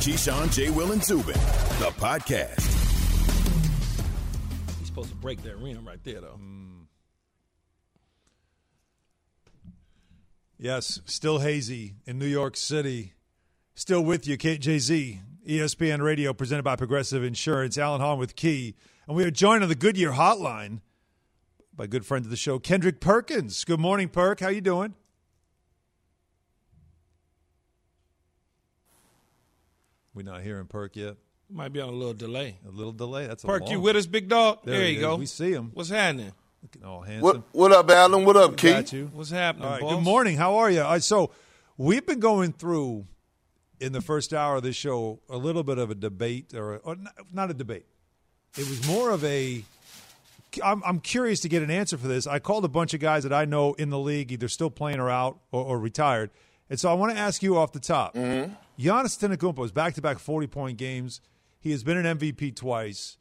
[0.00, 0.70] Keyshawn, J.
[0.70, 2.58] Will, and Zubin, the podcast.
[4.78, 6.38] He's supposed to break that rim right there, though.
[6.40, 6.86] Mm.
[10.58, 13.12] Yes, still hazy in New York City.
[13.74, 17.76] Still with you, KJZ, ESPN Radio, presented by Progressive Insurance.
[17.76, 18.76] Alan Hahn with Key.
[19.06, 20.80] And we are joined on the Goodyear hotline
[21.76, 23.64] by good friend of the show, Kendrick Perkins.
[23.64, 24.40] Good morning, Perk.
[24.40, 24.94] How you doing?
[30.22, 31.16] We're not hearing Perk yet.
[31.48, 32.56] Might be on a little delay.
[32.68, 33.26] A little delay.
[33.26, 34.58] That's a Perk, long- you with us, big dog?
[34.66, 35.00] There There, you is.
[35.00, 35.16] go.
[35.16, 35.70] We see him.
[35.72, 36.32] What's happening?
[36.62, 37.22] Looking all handsome.
[37.22, 38.26] What what up, Alan?
[38.26, 38.92] What up, Got Keith?
[38.92, 39.10] you.
[39.14, 39.80] What's happening, All right.
[39.80, 39.94] boss?
[39.94, 40.36] Good morning.
[40.36, 41.00] How are you?
[41.00, 41.30] So
[41.78, 43.06] we've been going through
[43.80, 46.96] in the first hour of this show a little bit of a debate, or, or
[46.96, 47.86] not, not a debate.
[48.58, 49.64] It was more of a.
[50.62, 52.26] I'm, I'm curious to get an answer for this.
[52.26, 55.00] I called a bunch of guys that I know in the league, either still playing
[55.00, 56.30] or out or, or retired,
[56.68, 58.14] and so I want to ask you off the top.
[58.14, 58.52] Mm-hmm.
[58.80, 61.20] Giannis Antetokounmpo is back-to-back 40-point games.
[61.60, 63.18] He has been an MVP twice.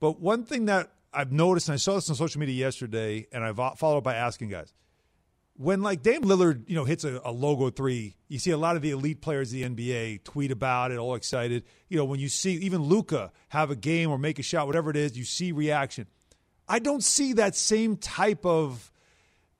[0.00, 3.44] But one thing that I've noticed, and I saw this on social media yesterday, and
[3.44, 4.72] I've followed up by asking guys,
[5.58, 8.76] when like Dame Lillard, you know, hits a, a logo three, you see a lot
[8.76, 11.64] of the elite players of the NBA tweet about it, all excited.
[11.90, 14.88] You know, when you see even Luka have a game or make a shot, whatever
[14.88, 16.06] it is, you see reaction.
[16.66, 18.90] I don't see that same type of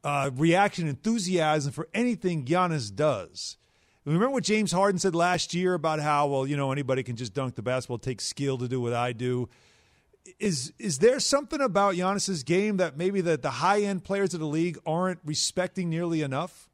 [0.02, 3.58] uh, reaction, enthusiasm for anything Giannis does.
[4.04, 7.34] Remember what James Harden said last year about how well, you know, anybody can just
[7.34, 9.48] dunk the basketball, takes skill to do what I do
[10.38, 14.40] is is there something about Giannis's game that maybe the, the high end players of
[14.40, 16.68] the league aren't respecting nearly enough?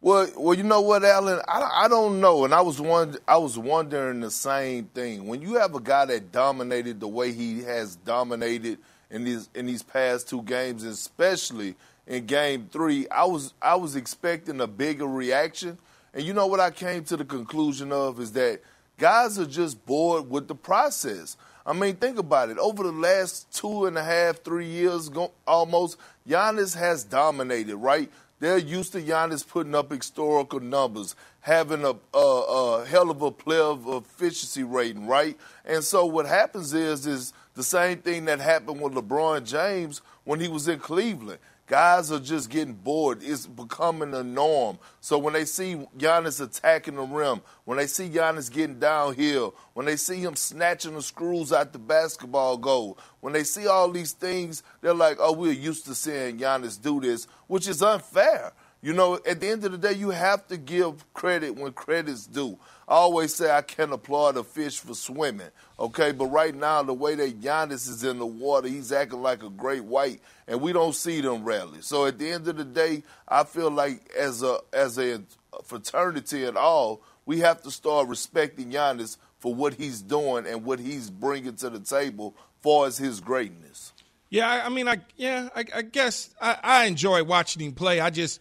[0.00, 1.40] Well, well, you know what, Alan?
[1.48, 3.16] I, I don't know, and I was one.
[3.26, 5.26] I was wondering the same thing.
[5.26, 8.78] When you have a guy that dominated the way he has dominated
[9.10, 11.74] in these in these past two games, especially
[12.06, 15.78] in Game Three, I was I was expecting a bigger reaction.
[16.14, 18.62] And you know what I came to the conclusion of is that
[18.98, 21.36] guys are just bored with the process.
[21.66, 22.58] I mean, think about it.
[22.58, 25.10] Over the last two and a half, three years,
[25.46, 28.10] almost, Giannis has dominated, right?
[28.38, 33.30] They're used to Giannis putting up historical numbers, having a, a, a hell of a
[33.30, 35.36] player efficiency rating, right?
[35.64, 40.38] And so what happens is is the same thing that happened with LeBron James when
[40.38, 41.38] he was in Cleveland.
[41.66, 43.18] Guys are just getting bored.
[43.22, 44.78] It's becoming a norm.
[45.00, 49.84] So when they see Giannis attacking the rim, when they see Giannis getting downhill, when
[49.84, 54.12] they see him snatching the screws out the basketball goal, when they see all these
[54.12, 58.52] things, they're like, oh, we're used to seeing Giannis do this, which is unfair.
[58.80, 62.28] You know, at the end of the day, you have to give credit when credit's
[62.28, 62.56] due.
[62.88, 65.48] I always say I can't applaud a fish for swimming,
[65.78, 66.12] okay?
[66.12, 69.50] But right now, the way that Giannis is in the water, he's acting like a
[69.50, 71.82] great white, and we don't see them rarely.
[71.82, 75.22] So at the end of the day, I feel like as a as a
[75.64, 80.78] fraternity at all, we have to start respecting Giannis for what he's doing and what
[80.78, 83.92] he's bringing to the table far as his greatness.
[84.30, 88.00] Yeah, I, I mean, I yeah, I, I guess I, I enjoy watching him play.
[88.00, 88.40] I just,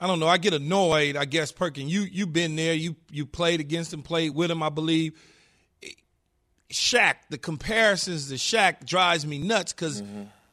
[0.00, 1.16] I don't know, I get annoyed.
[1.16, 2.74] I guess Perkin, you you've been there.
[2.74, 5.18] You you played against him, played with him, I believe.
[6.70, 10.02] Shaq, the comparisons to Shaq drives me nuts because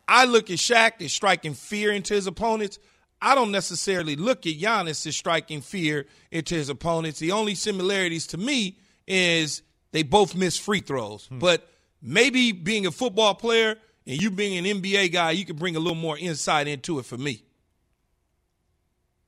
[0.07, 2.79] I look at Shaq as striking fear into his opponents.
[3.21, 7.19] I don't necessarily look at Giannis as striking fear into his opponents.
[7.19, 8.77] The only similarities to me
[9.07, 9.61] is
[9.91, 11.27] they both miss free throws.
[11.27, 11.39] Hmm.
[11.39, 11.67] But
[12.01, 15.79] maybe being a football player and you being an NBA guy, you can bring a
[15.79, 17.43] little more insight into it for me.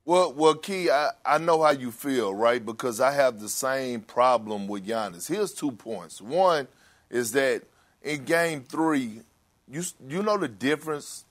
[0.07, 2.63] Well, well, Key, I, I know how you feel, right?
[2.63, 5.27] Because I have the same problem with Giannis.
[5.27, 6.21] Here's two points.
[6.21, 6.67] One
[7.09, 7.63] is that
[8.03, 9.21] in Game Three,
[9.67, 11.25] you you know the difference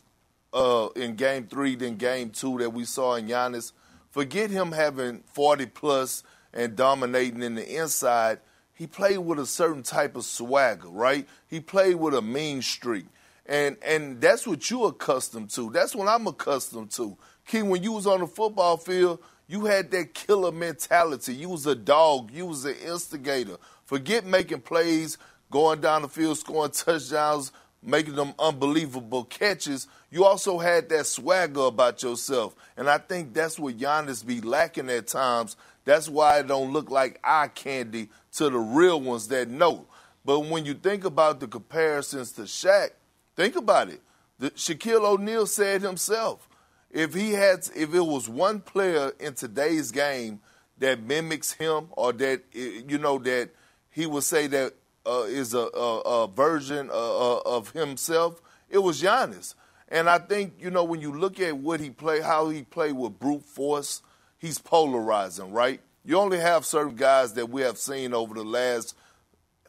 [0.52, 3.70] uh, in Game Three than Game Two that we saw in Giannis.
[4.10, 8.40] Forget him having 40 plus and dominating in the inside.
[8.72, 11.28] He played with a certain type of swagger, right?
[11.48, 13.06] He played with a mean streak.
[13.46, 15.70] And and that's what you're accustomed to.
[15.70, 17.16] That's what I'm accustomed to.
[17.46, 21.34] Key, when you was on the football field, you had that killer mentality.
[21.34, 22.30] You was a dog.
[22.32, 23.58] You was an instigator.
[23.84, 25.18] Forget making plays,
[25.50, 27.52] going down the field, scoring touchdowns,
[27.82, 29.86] making them unbelievable catches.
[30.10, 32.54] You also had that swagger about yourself.
[32.76, 35.56] And I think that's what Giannis be lacking at times.
[35.84, 39.86] That's why it don't look like eye candy to the real ones that know.
[40.24, 42.90] But when you think about the comparisons to Shaq,
[43.36, 44.00] think about it.
[44.38, 46.48] The, Shaquille O'Neal said himself,
[46.94, 50.40] if he had, if it was one player in today's game
[50.78, 53.50] that mimics him, or that you know that
[53.90, 54.74] he would say that
[55.04, 59.54] uh, is a, a, a version uh, of himself, it was Giannis.
[59.88, 62.92] And I think you know when you look at what he played, how he played
[62.92, 64.00] with brute force,
[64.38, 65.80] he's polarizing, right?
[66.04, 68.96] You only have certain guys that we have seen over the last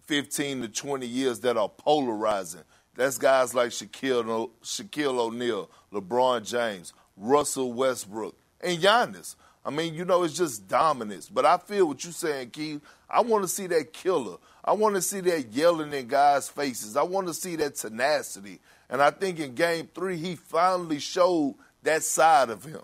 [0.03, 2.61] 15 to 20 years that are polarizing.
[2.95, 9.35] That's guys like Shaquille, Shaquille O'Neal, LeBron James, Russell Westbrook, and Giannis.
[9.65, 11.27] I mean, you know, it's just dominance.
[11.27, 12.81] But I feel what you're saying, Keith.
[13.09, 14.37] I want to see that killer.
[14.63, 16.95] I want to see that yelling in guys' faces.
[16.95, 18.59] I want to see that tenacity.
[18.89, 22.81] And I think in game three, he finally showed that side of him.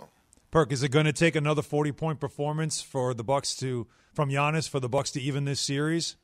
[0.49, 4.29] Perk, is it going to take another 40 point performance for the Bucks to from
[4.29, 6.15] Giannis for the Bucks to even this series?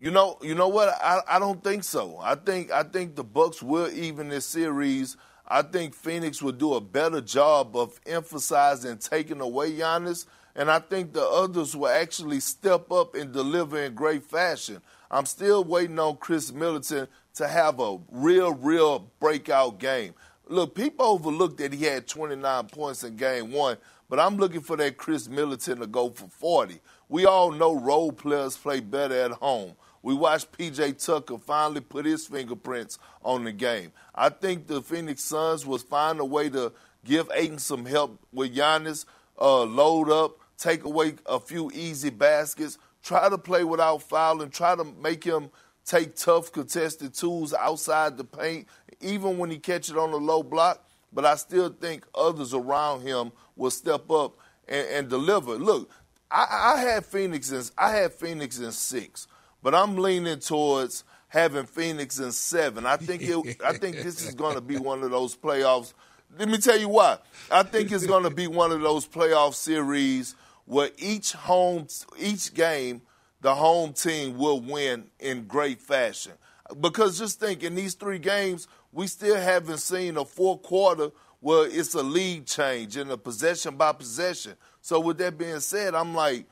[0.00, 0.88] You know, you know what?
[0.88, 2.18] I, I don't think so.
[2.22, 5.16] I think I think the Bucks will even this series.
[5.50, 10.78] I think Phoenix will do a better job of emphasizing taking away Giannis, and I
[10.78, 14.82] think the others will actually step up and deliver in great fashion.
[15.10, 20.12] I'm still waiting on Khris Middleton to have a real, real breakout game.
[20.48, 23.78] Look, people overlooked that he had 29 points in game one,
[24.10, 26.78] but I'm looking for that Khris Middleton to go for 40.
[27.08, 29.76] We all know role players play better at home.
[30.02, 33.92] We watched PJ Tucker finally put his fingerprints on the game.
[34.14, 36.72] I think the Phoenix Suns will find a way to
[37.04, 39.04] give Ayton some help with Giannis,
[39.40, 44.76] uh, load up, take away a few easy baskets, try to play without fouling, try
[44.76, 45.50] to make him
[45.84, 48.68] take tough contested tools outside the paint,
[49.00, 50.84] even when he catches it on the low block.
[51.12, 54.36] But I still think others around him will step up
[54.68, 55.54] and, and deliver.
[55.54, 55.90] Look,
[56.30, 59.26] I, I had Phoenix in I had Phoenix in six
[59.68, 62.86] but I'm leaning towards having Phoenix in seven.
[62.86, 65.92] I think it, I think this is going to be one of those playoffs.
[66.38, 67.18] Let me tell you why.
[67.50, 70.34] I think it's going to be one of those playoff series
[70.64, 71.86] where each home,
[72.18, 73.02] each game,
[73.42, 76.32] the home team will win in great fashion.
[76.80, 81.10] Because just think, in these three games, we still haven't seen a fourth quarter
[81.40, 84.54] where it's a lead change and a possession by possession.
[84.80, 86.46] So with that being said, I'm like,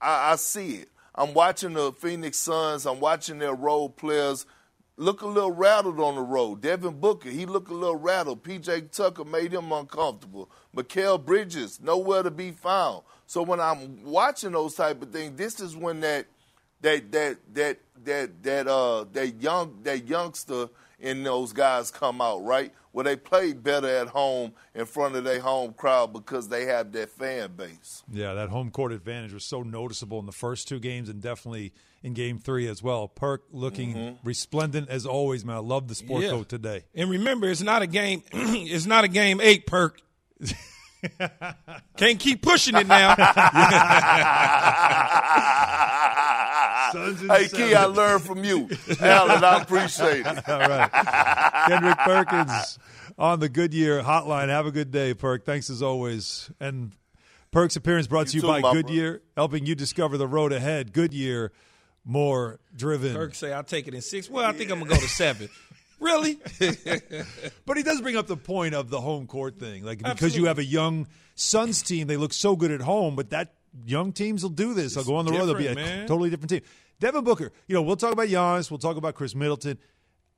[0.00, 0.88] I, I see it.
[1.14, 2.86] I'm watching the Phoenix Suns.
[2.86, 4.46] I'm watching their role players
[5.00, 6.60] look a little rattled on the road.
[6.60, 8.44] Devin Booker, he looked a little rattled.
[8.44, 10.50] PJ Tucker made him uncomfortable.
[10.76, 13.02] Mikal Bridges, nowhere to be found.
[13.26, 16.26] So when I'm watching those type of things, this is when that
[16.82, 20.68] that that that that that uh that young that youngster
[20.98, 22.72] in those guys come out, right?
[22.92, 26.90] Where they play better at home in front of their home crowd because they have
[26.92, 28.02] that fan base.
[28.10, 31.72] Yeah, that home court advantage was so noticeable in the first two games and definitely
[32.02, 33.06] in game three as well.
[33.06, 34.26] Perk looking mm-hmm.
[34.26, 35.56] resplendent as always, man.
[35.56, 36.30] I love the sport yeah.
[36.30, 36.84] coat today.
[36.94, 40.00] And remember, it's not a game it's not a game eight, Perk.
[41.96, 43.14] Can't keep pushing it now.
[46.92, 48.68] hey, Key, I learned from you.
[49.00, 50.26] Alan, I appreciate it.
[50.48, 50.90] All right.
[51.68, 52.78] Kendrick Perkins
[53.18, 54.48] on the Goodyear hotline.
[54.48, 55.44] Have a good day, Perk.
[55.44, 56.50] Thanks as always.
[56.60, 56.92] And
[57.50, 59.20] Perk's appearance brought to you, by Goodyear, bro.
[59.36, 60.92] helping you discover the road ahead.
[60.92, 61.52] Goodyear,
[62.04, 63.14] more driven.
[63.14, 64.30] Perk say, I'll take it in six.
[64.30, 65.48] Well, I think I'm going to go to seven.
[66.00, 66.38] Really?
[67.66, 69.84] but he does bring up the point of the home court thing.
[69.84, 70.40] Like because Absolutely.
[70.40, 73.52] you have a young Suns team, they look so good at home, but that
[73.84, 74.94] young teams will do this.
[74.94, 75.46] They'll go on the road.
[75.46, 76.06] They'll be a man.
[76.06, 76.62] totally different team.
[76.98, 78.70] Devin Booker, you know, we'll talk about Giannis.
[78.70, 79.78] We'll talk about Khris Middleton.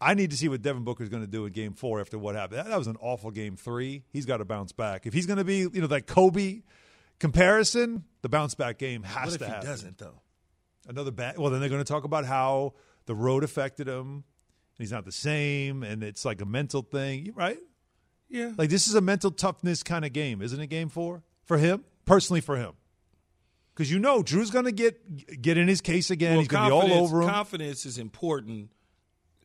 [0.01, 2.19] I need to see what Devin Booker is going to do in Game Four after
[2.19, 2.59] what happened.
[2.59, 4.05] That, that was an awful Game Three.
[4.13, 5.07] He's got to bounce back.
[5.07, 6.63] If he's going to be, you know, that Kobe
[7.19, 9.67] comparison, the bounce back game has what to happen.
[9.67, 10.21] doesn't though?
[10.89, 11.39] Another bad.
[11.39, 12.75] Well, then they're going to talk about how
[13.07, 14.25] the road affected him.
[14.79, 17.59] He's not the same, and it's like a mental thing, right?
[18.29, 18.53] Yeah.
[18.57, 20.67] Like this is a mental toughness kind of game, isn't it?
[20.69, 22.73] Game four for him personally, for him
[23.75, 26.33] because you know Jrue's going to get get in his case again.
[26.33, 27.29] Well, He's going to be all over him.
[27.29, 28.71] Confidence is important.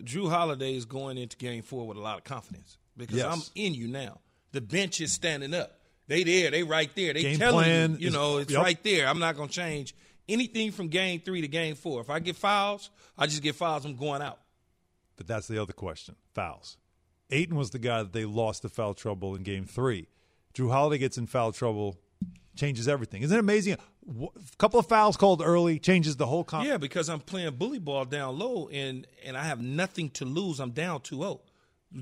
[0.01, 3.33] Jrue Holiday is going into Game Four with a lot of confidence because yes.
[3.33, 4.19] I'm in you now.
[4.51, 5.79] The bench is standing up.
[6.07, 6.51] They there.
[6.51, 7.13] They right there.
[7.13, 7.97] They game telling you.
[7.99, 8.63] You is, know, it's yep.
[8.63, 9.07] right there.
[9.07, 9.93] I'm not going to change
[10.29, 12.01] anything from Game Three to Game Four.
[12.01, 13.85] If I get fouls, I just get fouls.
[13.85, 14.39] I'm going out.
[15.15, 16.77] But that's the other question: fouls.
[17.29, 20.07] Ayton was the guy that they lost the foul trouble in Game Three.
[20.53, 21.97] Jrue Holiday gets in foul trouble
[22.55, 23.21] changes everything.
[23.21, 23.77] Isn't it amazing?
[24.09, 26.43] A couple of fouls called early changes the whole.
[26.43, 30.25] Comp- yeah, because I'm playing bully ball down low, and and I have nothing to
[30.25, 30.59] lose.
[30.59, 31.39] I'm down 2-0.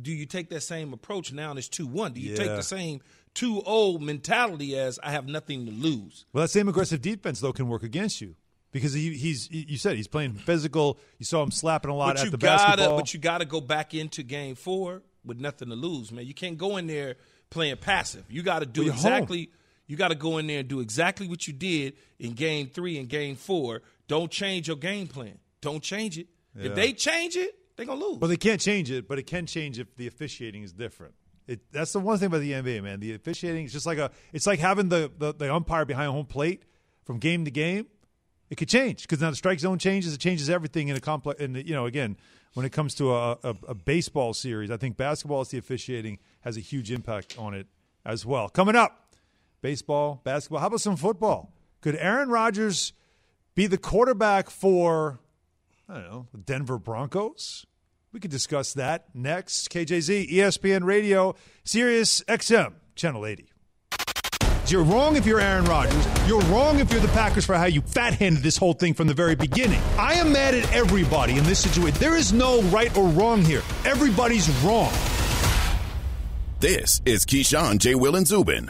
[0.01, 1.49] Do you take that same approach now?
[1.49, 2.13] And it's two one.
[2.13, 2.37] Do you yeah.
[2.37, 3.01] take the same
[3.35, 6.25] 2-0 mentality as I have nothing to lose?
[6.33, 8.35] Well, that same aggressive defense though can work against you
[8.71, 10.99] because he, he's you said he's playing physical.
[11.17, 12.97] You saw him slapping a lot but at the gotta, basketball.
[12.97, 16.25] But you got to go back into game four with nothing to lose, man.
[16.25, 17.15] You can't go in there
[17.49, 18.25] playing passive.
[18.29, 19.45] You got to do well, exactly.
[19.45, 19.53] Home
[19.87, 22.97] you got to go in there and do exactly what you did in game three
[22.97, 23.81] and game four.
[24.07, 25.37] Don't change your game plan.
[25.61, 26.27] Don't change it.
[26.55, 26.67] Yeah.
[26.67, 28.19] If they change it, they're going to lose.
[28.19, 31.13] Well, they can't change it, but it can change if the officiating is different.
[31.47, 32.99] It, that's the one thing about the NBA, man.
[32.99, 34.11] The officiating is just like a.
[34.33, 36.63] It's like having the, the, the umpire behind home plate
[37.03, 37.87] from game to game.
[38.49, 40.13] It could change because now the strike zone changes.
[40.13, 41.41] It changes everything in a complex.
[41.41, 42.17] And you know, again,
[42.53, 46.19] when it comes to a, a, a baseball series, I think basketball is the officiating
[46.41, 47.67] has a huge impact on it
[48.05, 48.49] as well.
[48.49, 49.04] Coming up,
[49.65, 50.59] baseball, basketball.
[50.59, 51.51] How about some football?
[51.81, 52.93] Could Aaron Rodgers
[53.55, 55.17] be the quarterback for
[55.89, 57.65] I don't know the Denver Broncos?
[58.11, 59.71] We could discuss that next.
[59.71, 63.49] KJZ, ESPN Radio, Sirius XM, Channel 80.
[64.67, 66.05] You're wrong if you're Aaron Rodgers.
[66.27, 69.07] You're wrong if you're the Packers for how you fat handed this whole thing from
[69.07, 69.81] the very beginning.
[69.97, 71.97] I am mad at everybody in this situation.
[71.99, 73.63] There is no right or wrong here.
[73.83, 74.93] Everybody's wrong.
[76.59, 77.95] This is Keyshawn, J.
[77.95, 78.69] Will, and Zubin.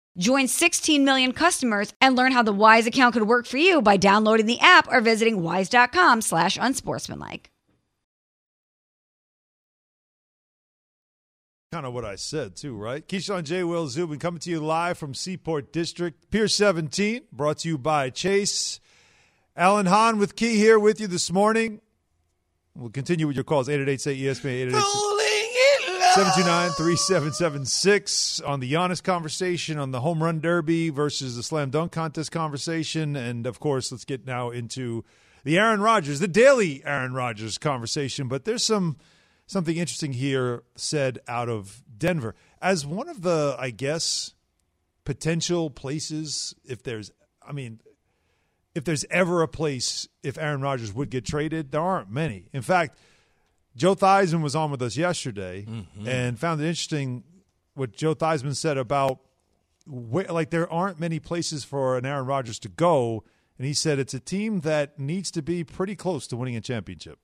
[0.17, 3.97] Join 16 million customers and learn how the Wise account could work for you by
[3.97, 7.49] downloading the app or visiting wise.com slash unsportsmanlike.
[11.71, 13.07] Kind of what I said, too, right?
[13.07, 13.63] Keyshawn J.
[13.63, 18.09] Will Zubin coming to you live from Seaport District, Pier 17, brought to you by
[18.09, 18.81] Chase.
[19.55, 21.79] Alan Hahn with Key here with you this morning.
[22.75, 25.10] We'll continue with your calls 888 say ESPN 729
[26.13, 32.33] 3776 on the Giannis conversation, on the home run derby versus the slam dunk contest
[32.33, 33.15] conversation.
[33.15, 35.05] And of course, let's get now into
[35.45, 38.27] the Aaron Rodgers, the daily Aaron Rodgers conversation.
[38.27, 38.97] But there's some
[39.47, 44.33] something interesting here said out of Denver as one of the, I guess,
[45.05, 46.53] potential places.
[46.65, 47.11] If there's,
[47.45, 47.79] I mean,
[48.75, 52.49] if there's ever a place if Aaron Rodgers would get traded, there aren't many.
[52.51, 52.97] In fact,
[53.75, 56.07] Joe Theismann was on with us yesterday Mm-hmm.
[56.07, 57.23] and found it interesting
[57.73, 59.19] what Joe Theismann said about
[59.87, 63.23] where, like there aren't many places for an Aaron Rodgers to go,
[63.57, 66.61] and he said it's a team that needs to be pretty close to winning a
[66.61, 67.17] championship.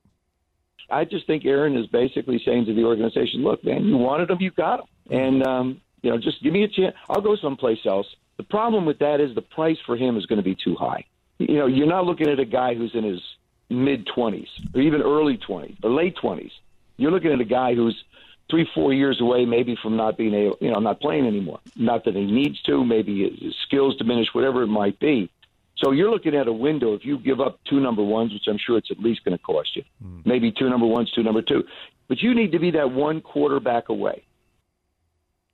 [0.90, 4.38] I just think Aaron is basically saying to the organization, "Look, man, you wanted him,
[4.40, 6.96] you got him, and um, you know, just give me a chance.
[7.10, 10.38] I'll go someplace else." The problem with that is the price for him is going
[10.38, 11.04] to be too high.
[11.40, 13.20] You know, you're not looking at a guy who's in his
[13.70, 16.52] mid 20s or even early 20s or late 20s.
[16.98, 18.04] You're looking at a guy who's
[18.50, 21.60] three, four years away, maybe from not being able, you know, not playing anymore.
[21.76, 22.84] Not that he needs to.
[22.84, 25.30] Maybe his skills diminish, whatever it might be.
[25.78, 26.94] So you're looking at a window.
[26.94, 29.44] If you give up two number ones, which I'm sure it's at least going to
[29.44, 30.22] cost you, hmm.
[30.26, 31.64] maybe two number ones, two number two,
[32.08, 34.24] but you need to be that one quarterback away.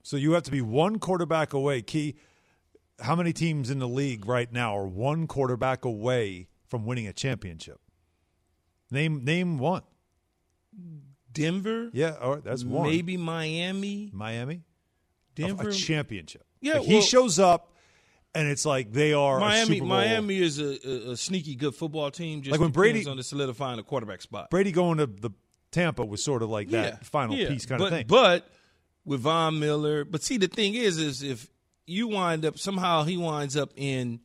[0.03, 1.81] So you have to be one quarterback away.
[1.81, 2.15] Key,
[2.99, 7.13] how many teams in the league right now are one quarterback away from winning a
[7.13, 7.79] championship?
[8.93, 9.81] Name name one.
[11.31, 12.87] Denver, Yeah, all right, that's one.
[12.89, 14.61] maybe Miami, Miami.
[15.35, 15.69] Denver.
[15.69, 16.45] a championship.
[16.61, 17.73] Yeah, Like, he well- shows up,
[18.35, 22.11] and it's like they are a Miami, Miami is a, a, a sneaky good football
[22.11, 22.43] team.
[22.43, 24.51] Just Like when Brady- on the solidifying the quarterback spot.
[24.51, 25.31] Brady going to the
[25.71, 27.47] Tampa was sort of like that Yeah, final yeah.
[27.47, 28.05] piece kind but, of thing.
[28.07, 28.47] But
[29.03, 31.49] with Von Miller, but see, the thing is, is if
[31.87, 34.19] you wind up somehow he winds up in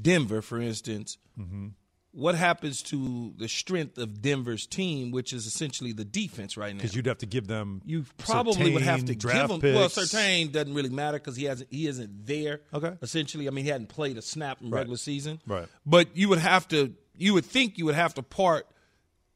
[0.00, 1.66] Denver, for instance, Mm-hmm.
[2.16, 6.78] What happens to the strength of Denver's team, which is essentially the defense right now.
[6.78, 7.82] Because you'd have to give them.
[7.84, 9.60] You probably would have to give them.
[9.60, 9.74] him.
[9.74, 10.14] Well, picks.
[10.14, 11.70] Surtain doesn't really matter because he hasn't.
[11.70, 12.62] He isn't there.
[12.72, 12.94] Okay.
[13.02, 14.78] Essentially, I mean, he hadn't played a snap in Right.
[14.78, 15.42] regular season.
[15.46, 15.66] Right.
[15.84, 16.94] But you would have to.
[17.18, 18.66] You would think you would have to part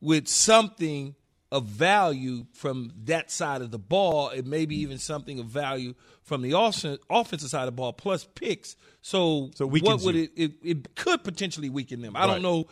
[0.00, 1.14] with something
[1.52, 6.42] of value from that side of the ball, and maybe even something of value from
[6.42, 8.76] the offen- offensive side of the ball, plus picks.
[9.02, 10.52] So, So what would it, it?
[10.62, 12.14] It could potentially weaken them.
[12.14, 12.26] I Right.
[12.34, 12.66] don't know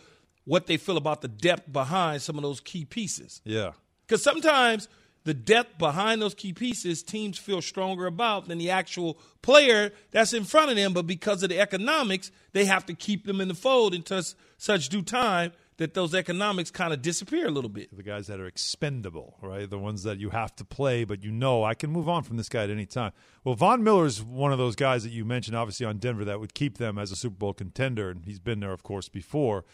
[0.44, 3.40] what they feel about the depth behind some of those key pieces.
[3.44, 3.72] Yeah.
[4.06, 4.88] Because sometimes
[5.24, 10.32] the depth behind those key pieces, teams feel stronger about than the actual player that's
[10.32, 10.92] in front of them.
[10.94, 14.22] But because of the economics, they have to keep them in the fold until
[14.56, 17.96] such due time that those economics kind of disappear a little bit.
[17.96, 19.70] the guys that are expendable, right?
[19.70, 22.36] The ones that you have to play, but you know I can move on from
[22.36, 23.12] this guy at any time.
[23.44, 26.40] Well, Von Miller is one of those guys that you mentioned, obviously on Denver, that
[26.40, 29.64] would keep them as a Super Bowl contender, and he's been there, of course, before.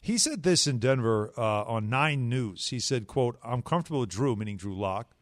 [0.00, 2.68] He said this in Denver uh, on Nine News.
[2.68, 5.14] He said, "quote I'm comfortable with Drew, meaning Drew Lock.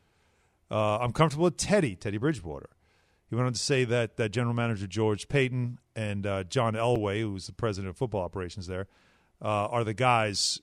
[0.70, 2.68] Uh, I'm comfortable with Teddy, Teddy Bridgewater."
[3.28, 7.22] He went on to say that that general manager George Paton and uh, John Elway,
[7.22, 8.86] who's the president of football operations there,
[9.42, 10.60] uh, are the guys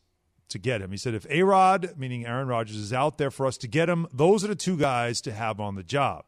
[0.49, 0.91] to get him.
[0.91, 3.89] He said, if A Rod, meaning Aaron Rodgers, is out there for us to get
[3.89, 6.25] him, those are the two guys to have on the job.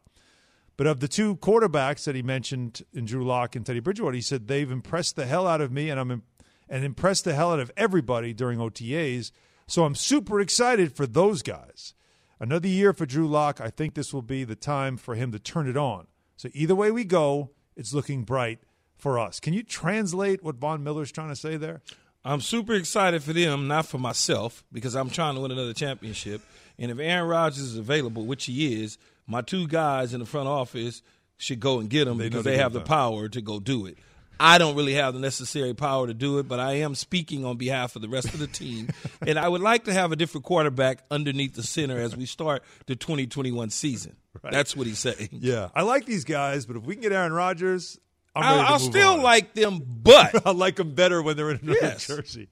[0.76, 4.20] But of the two quarterbacks that he mentioned in Drew Lock and Teddy Bridgewater, he
[4.20, 6.22] said they've impressed the hell out of me, and I'm
[6.68, 9.32] and impressed the hell out of everybody during OTAs.
[9.66, 11.94] So I'm super excited for those guys.
[12.40, 13.60] Another year for Drew Lock.
[13.60, 16.06] I think this will be the time for him to turn it on.
[16.36, 18.60] So either way we go, it's looking bright
[18.96, 19.40] for us.
[19.40, 21.82] Can you translate what Von Miller's trying to say there?
[22.24, 26.42] I'm super excited for them, not for myself, because I'm trying to win another championship.
[26.78, 30.48] And if Aaron Rodgers is available, which he is, my two guys in the front
[30.48, 31.02] office
[31.36, 33.98] should go and get him They because they have the power to go do it.
[34.40, 37.56] I don't really have the necessary power to do it, but I am speaking on
[37.56, 38.88] behalf of the rest of the team.
[39.26, 42.62] and I would like to have a different quarterback underneath the center as we start
[42.86, 44.16] the 2021 season.
[44.42, 45.30] That's what he's saying.
[45.32, 47.98] Yeah, I like these guys, but if we can get Aaron Rodgers,
[48.38, 49.22] I'm ready I'll, I'll still on.
[49.22, 52.06] like them, but I like them better when they're in another Yes.
[52.06, 52.48] jersey.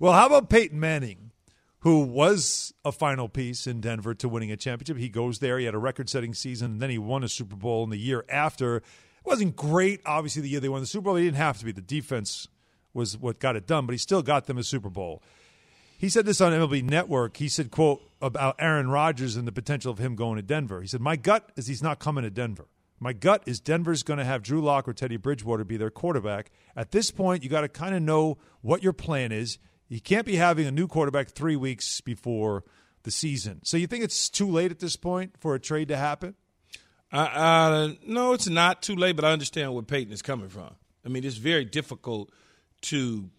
[0.00, 1.32] Well, how about Peyton Manning,
[1.80, 4.96] who was a final piece in Denver to winning a championship?
[4.96, 5.58] He goes there.
[5.58, 8.24] He had a record-setting season, and then he won a Super Bowl in the year
[8.28, 8.76] after.
[8.76, 8.84] It
[9.24, 11.16] wasn't great, obviously, the year they won the Super Bowl.
[11.16, 11.72] He didn't have to be.
[11.72, 12.46] The defense
[12.94, 15.22] was what got it done, but he still got them a Super Bowl.
[15.98, 17.36] He said this on MLB Network.
[17.38, 20.80] He said, quote, about Aaron Rodgers and the potential of him going to Denver.
[20.80, 22.66] He said, My gut is he's not coming to Denver.
[23.00, 26.50] My gut is Denver's going to have Drew Lock or Teddy Bridgewater be their quarterback.
[26.74, 29.58] At this point, you got to kind of know what your plan is.
[29.88, 32.64] You can't be having a new quarterback three weeks before
[33.04, 33.60] the season.
[33.64, 36.34] So you think it's too late at this point for a trade to happen?
[37.12, 40.74] Uh, uh, no, it's not too late, but I understand where Peyton is coming from.
[41.04, 42.30] I mean, it's very difficult
[42.82, 43.30] to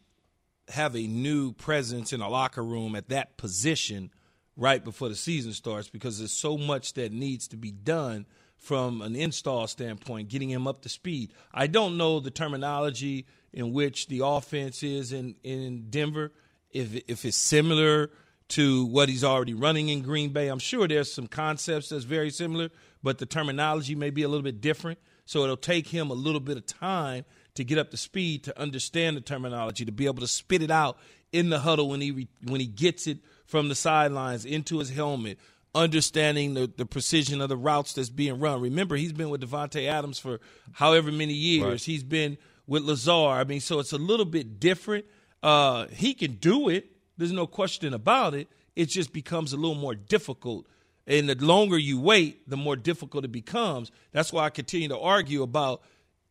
[0.70, 4.12] have a new presence in a locker room at that position
[4.56, 8.26] right before the season starts because there's so much that needs to be done
[8.60, 11.34] from an install standpoint, getting him up to speed.
[11.54, 16.32] I don't know the terminology in which the offense is in, in Denver,
[16.72, 18.12] if, if it's similar
[18.50, 20.48] to what he's already running in Green Bay.
[20.48, 22.70] I'm sure there's some concepts that's very similar,
[23.02, 25.00] but the terminology may be a little bit different.
[25.26, 28.60] So it'll take him a little bit of time to get up to speed to
[28.60, 30.98] understand the terminology, to be able to spit it out
[31.32, 34.90] in the huddle when he re- when he gets it from the sidelines into his
[34.90, 35.38] helmet,
[35.80, 38.62] understanding the, the precision of the routes that's being run.
[38.62, 40.40] Remember, he's been with Davante Adams for
[40.74, 41.86] however many years.
[41.86, 42.38] He's been
[42.68, 43.40] with Lazard.
[43.40, 45.06] I mean, so it's a little bit different.
[45.42, 46.92] Uh, he can do it.
[47.18, 48.48] There's no question about it.
[48.76, 50.68] It just becomes a little more difficult.
[51.08, 53.92] And the longer you wait, the more difficult it becomes.
[54.12, 55.82] That's why I continue to argue about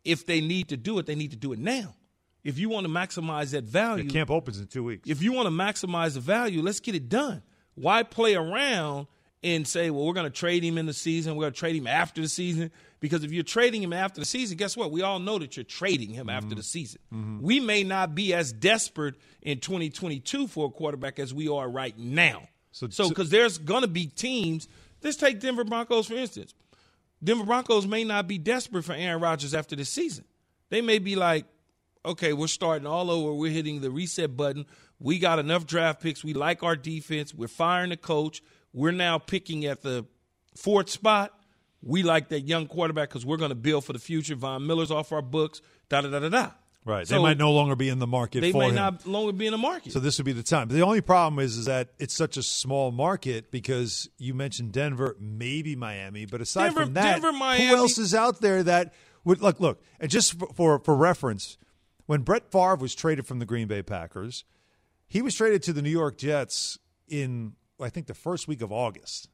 [0.04, 1.94] if they need to do it, they need to do it now.
[2.44, 5.10] If you want to maximize that value, The camp opens in two weeks.
[5.10, 7.42] if you want to maximize the value, let's get it done.
[7.74, 9.08] Why play around
[9.42, 11.76] and say, well, we're going to trade him in the season, we're going to trade
[11.76, 12.70] him after the season?
[13.00, 14.90] Because if you're trading him after the season, guess what?
[14.90, 16.60] We all know that you're trading him after the mm-hmm.
[16.62, 17.00] season.
[17.14, 17.40] Mm-hmm.
[17.42, 21.96] We may not be as desperate in 2022 for a quarterback as we are right
[21.96, 22.48] now.
[22.72, 24.68] So- So, so- because there's going to be teams.
[25.02, 26.54] Let's take Denver Broncos for instance.
[27.22, 30.24] Denver Broncos may not be desperate for Aaron Rodgers after this season.
[30.70, 31.46] They may be like,
[32.04, 33.32] okay, we're starting all over.
[33.32, 34.66] We're hitting the reset button.
[35.00, 36.24] We got enough draft picks.
[36.24, 37.34] We like our defense.
[37.34, 38.42] We're firing the coach.
[38.72, 40.06] We're now picking at the
[40.56, 41.32] fourth spot.
[41.82, 44.34] We like that young quarterback because we're going to build for the future.
[44.34, 45.60] Von Miller's off our books.
[45.88, 46.50] Da da da da da.
[46.84, 47.06] right.
[47.06, 48.74] So they might no longer be in the market They for may him.
[48.74, 49.92] not longer be in the market.
[49.92, 50.68] So this would be the time.
[50.68, 55.16] The only problem is, is that it's such a small market because you mentioned Denver,
[55.20, 58.92] maybe Miami, but aside Denver- from that, Denver, Miami- who else is out there that
[59.24, 59.60] would look?
[59.60, 61.58] Look, and just for for reference,
[62.06, 64.44] when Brett Favre was traded from the Green Bay Packers,
[65.06, 66.76] He was traded to the New York Jets
[67.08, 69.28] in I think the first week of August.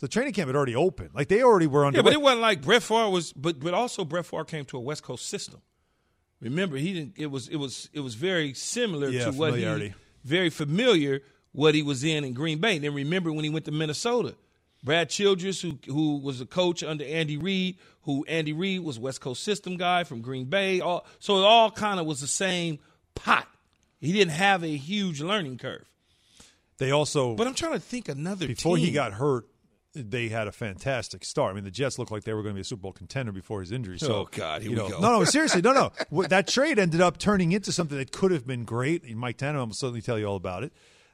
[0.00, 1.10] The training camp had already opened.
[1.14, 1.98] Like they already were under.
[1.98, 3.32] Yeah, but it wasn't like Brett Favre was.
[3.34, 5.60] But but also Brett Favre came to a West Coast system.
[6.40, 7.14] Remember, he didn't.
[7.18, 9.92] It was it was it was very similar Yeah, to what he
[10.24, 11.20] very familiar
[11.52, 12.78] what he was in in Green Bay.
[12.78, 14.34] Then remember when he went to Minnesota,
[14.82, 19.20] Brad Childress, who who was a coach under Andy Reid, who Andy Reid was West
[19.20, 20.80] Coast system guy from Green Bay.
[20.80, 22.78] All so it all kind of was the same
[23.14, 23.46] pot.
[24.00, 25.84] He didn't have a huge learning curve.
[26.80, 29.46] They also But I'm trying to think another before he got hurt,
[29.94, 31.50] they had a fantastic start.
[31.52, 33.32] I mean, the Jets looked like they were going to be a Super Bowl contender
[33.32, 33.98] before his injury.
[33.98, 35.00] So, Oh, God, here you we know- go.
[35.00, 35.72] No, no, seriously, no,
[36.10, 36.22] no.
[36.28, 39.04] That trade ended up turning into something that could have been great.
[39.16, 40.72] Mike Tannenbaum will certainly tell you all about it.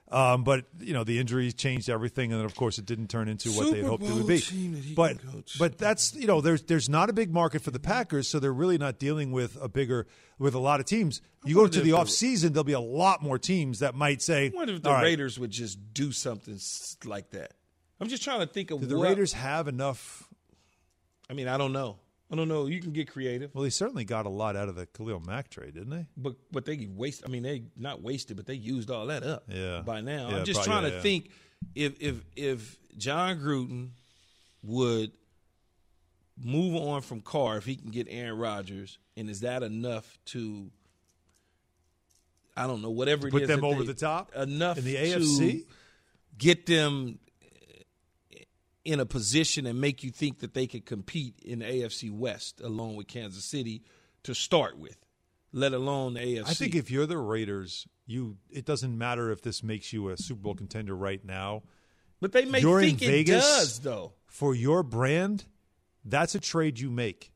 [0.09, 3.29] Um, but you know, the injuries changed everything, and then of course, it didn't turn
[3.29, 4.95] into what they hoped it would be.
[4.95, 5.17] But
[5.59, 8.53] but that's you know, there's there's not a big market for the Packers, so they're
[8.53, 10.07] really not dealing with a bigger
[10.39, 11.23] with a lot of teams.
[11.45, 14.47] You go to the off season, there'll be a lot more teams that might say,
[14.47, 16.59] I wonder if the "All right, Raiders would just do something
[17.05, 17.55] like that.
[18.01, 20.29] I'm just trying to think of do the what- Raiders have enough
[21.29, 21.99] I mean, I don't know.
[22.31, 22.67] I don't know.
[22.67, 25.49] You can get creative, Well, they certainly got a lot out of the Khalil Mack
[25.49, 26.07] trade, didn't they?
[26.17, 27.23] but but they waste.
[27.25, 29.45] I mean, they not wasted, but they used all that up.
[29.49, 29.83] Yeah.
[29.85, 31.03] By now, Yeah, I'm just probably, trying yeah, to yeah.
[31.03, 31.31] think
[31.75, 33.91] if if if Jon Gruden
[34.65, 35.13] would
[36.43, 40.71] move on from Carr if he can get Aaron Rodgers, and is that enough to?
[42.57, 42.91] I don't know.
[42.91, 45.65] Whatever it Put them over they- the top enough in the to AFC.
[46.39, 47.19] get them
[48.87, 52.61] in a position and make you think that they could compete in the AFC West
[52.61, 53.83] along with Kansas City
[54.23, 54.97] to start with,
[55.53, 56.49] let alone the AFC.
[56.49, 60.17] I think if you're the Raiders, you it doesn't matter if this makes you a
[60.17, 61.63] Super Bowl contender right now.
[62.21, 64.13] but they may you're in think it does though.
[64.27, 65.45] For your brand,
[66.05, 67.33] that's a trade you make,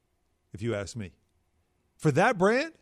[0.52, 1.12] if you ask me.
[1.96, 2.72] For that brand,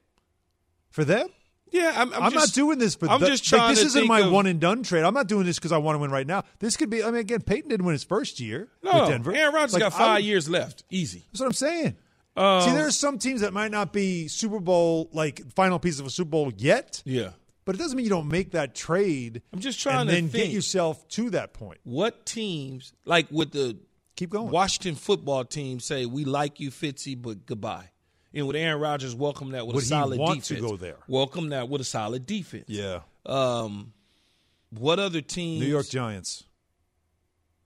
[0.90, 1.28] for them,
[1.70, 2.94] Yeah, I'm, I'm, I'm, just, not doing this.
[2.94, 5.04] For I'm the- just like, trying this to isn't my of- one and done trade.
[5.04, 6.44] I'm not doing this because I want to win right now.
[6.58, 7.02] This could be.
[7.02, 9.34] I mean, again, Peyton didn't win his first year No, with Denver.
[9.34, 11.26] Aaron Rodgers Like, got five would- years left, easy.
[11.32, 11.96] That's what I'm saying.
[12.36, 15.98] Um, See, there are some teams that might not be Super Bowl like final piece
[15.98, 17.02] of a Super Bowl yet.
[17.04, 17.30] Yeah,
[17.64, 19.42] But it doesn't mean you don't make that trade.
[19.52, 21.78] I'm just trying and to then get yourself to that point.
[21.82, 23.76] what teams like with the
[24.14, 24.50] Keep going.
[24.50, 27.90] Washington football team say we like you, Fitzy, but goodbye.
[28.38, 30.70] And with Aaron Rodgers, welcome that with Would a he solid want to defense.
[30.70, 30.96] go there?
[31.08, 32.66] Welcome that with a solid defense.
[32.68, 33.00] Yeah.
[33.26, 33.92] Um,
[34.70, 35.60] what other teams?
[35.60, 36.44] New York Giants.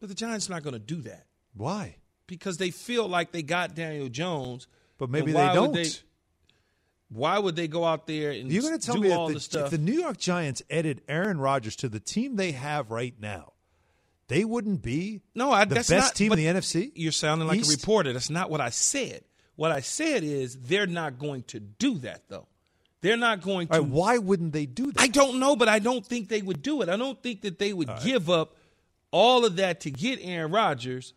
[0.00, 1.96] But the Giants are not going to do that Why?
[2.26, 4.66] because they feel like they got Daniel Jones.
[4.96, 6.02] But maybe they don't.
[7.10, 9.34] why would they go out there and You're going to tell do me all the,
[9.34, 9.64] the, stuff?
[9.66, 13.52] if the New York Giants added Aaron Rodgers to the team they have right now,
[14.28, 16.92] they wouldn't be no, I, the that's best not, team in the NFC.
[16.94, 17.70] You're sounding like East?
[17.72, 18.12] a reporter.
[18.14, 19.22] That's not what I said.
[19.62, 22.48] What I said is they're not going to do that though.
[23.00, 23.74] They're not going to.
[23.74, 25.00] Right, why wouldn't they do that?
[25.00, 26.88] I don't know, but I don't think they would do it.
[26.88, 28.56] I don't think that they would give up
[29.12, 31.14] all of that to get Aaron Rodgers.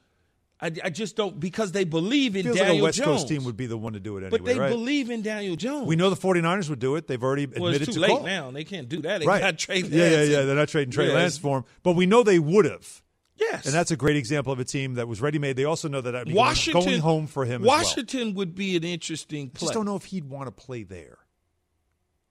[0.62, 3.22] I, I just don't because they believe in Feels Daniel like a West Jones.
[3.22, 4.70] Coast team would be the one to do it anyway, but they right?
[4.70, 5.88] believe in Daniel Jones.
[5.88, 7.08] we know the 49ers would do it.
[7.08, 8.24] They've already well, admitted it's too to late call.
[8.26, 8.52] now.
[8.52, 9.22] They can't do that.
[9.22, 9.42] They Right.
[9.42, 9.92] got Trey Lance.
[9.92, 10.42] yeah, yeah, yeah.
[10.44, 11.64] They're not trading Trey Yeah, Lance for him.
[11.82, 13.02] But we know they would have.
[13.38, 15.58] Yes, And that's a great example of a team that was ready made.
[15.58, 17.78] They also know that I'd be going- Washington going home for him as well.
[17.78, 21.18] Washington would be an interesting I just don't know if he'd want to play there.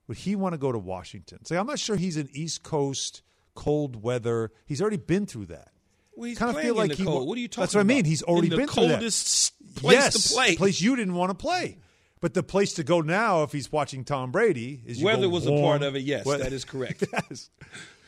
[0.07, 1.45] Would he want to go to Washington?
[1.45, 3.21] Say, I'm not sure he's an East Coast
[3.55, 4.51] cold weather.
[4.65, 5.69] He's already been through that.
[6.15, 7.27] Well, he's Kinda feel like he cold.
[7.27, 8.05] What are you talking That's what I mean.
[8.05, 8.99] He's already been through that.
[8.99, 10.55] coldest place yes, to play.
[10.55, 11.77] place you didn't want to play.
[12.21, 15.45] But the place to go now, if he's watching Tom Brady, is Weather go was
[15.45, 16.03] a part of it.
[16.03, 17.03] Yes, Well- that is correct.
[17.13, 17.49] yes.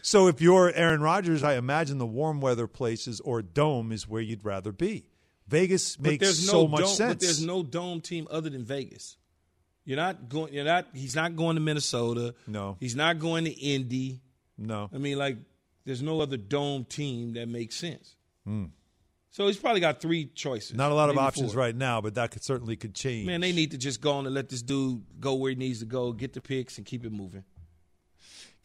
[0.08, 4.22] So if you're Aaron Rodgers, I imagine the warm weather places or dome is where
[4.22, 5.04] you'd rather be.
[5.50, 7.14] Vegas makes no so much dome, sense.
[7.16, 9.18] But there's no dome team other than Vegas.
[9.84, 10.54] You're not going.
[10.54, 10.88] You're not.
[10.94, 12.36] He's not going to Minnesota.
[12.48, 12.78] No.
[12.80, 14.22] He's not going to Indy.
[14.58, 14.90] no.
[14.94, 15.40] I mean, like,
[15.84, 18.16] there's no other dome team that makes sense.
[18.46, 18.68] Hmm.
[19.32, 20.78] So he's probably got three choices.
[20.78, 21.64] Not a lot of options four.
[21.64, 23.28] right now, but that could certainly could change.
[23.28, 25.80] Man, they need to just go on and let this dude go where he needs
[25.80, 27.44] to go, get the picks, and keep it moving.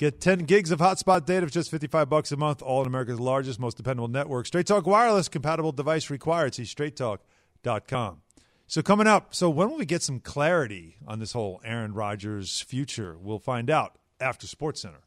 [0.03, 3.21] Get 10 gigs of hotspot data for just 55 bucks a month, all in America's
[3.21, 4.47] largest, most dependable network.
[4.47, 6.57] Straight Talk Wireless, compatible device required.
[6.57, 8.23] See straighttalk.com.
[8.67, 12.61] So coming up, so when will we get some clarity on this whole Aaron Rodgers
[12.62, 13.17] future?
[13.17, 15.03] We'll find out after Sports Center.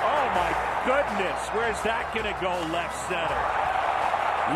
[0.00, 3.66] Oh my goodness, where's that going to go left center?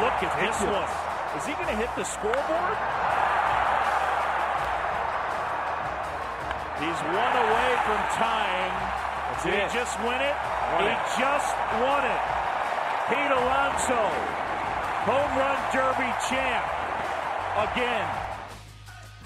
[0.02, 1.09] Look at this one.
[1.36, 2.76] Is he going to hit the scoreboard?
[6.82, 8.74] He's one away from tying.
[9.44, 10.34] Did he just win it?
[10.80, 10.90] he
[11.20, 12.20] just won it.
[13.08, 14.02] Pete Alonso,
[15.06, 16.64] home run derby champ.
[17.70, 18.08] again.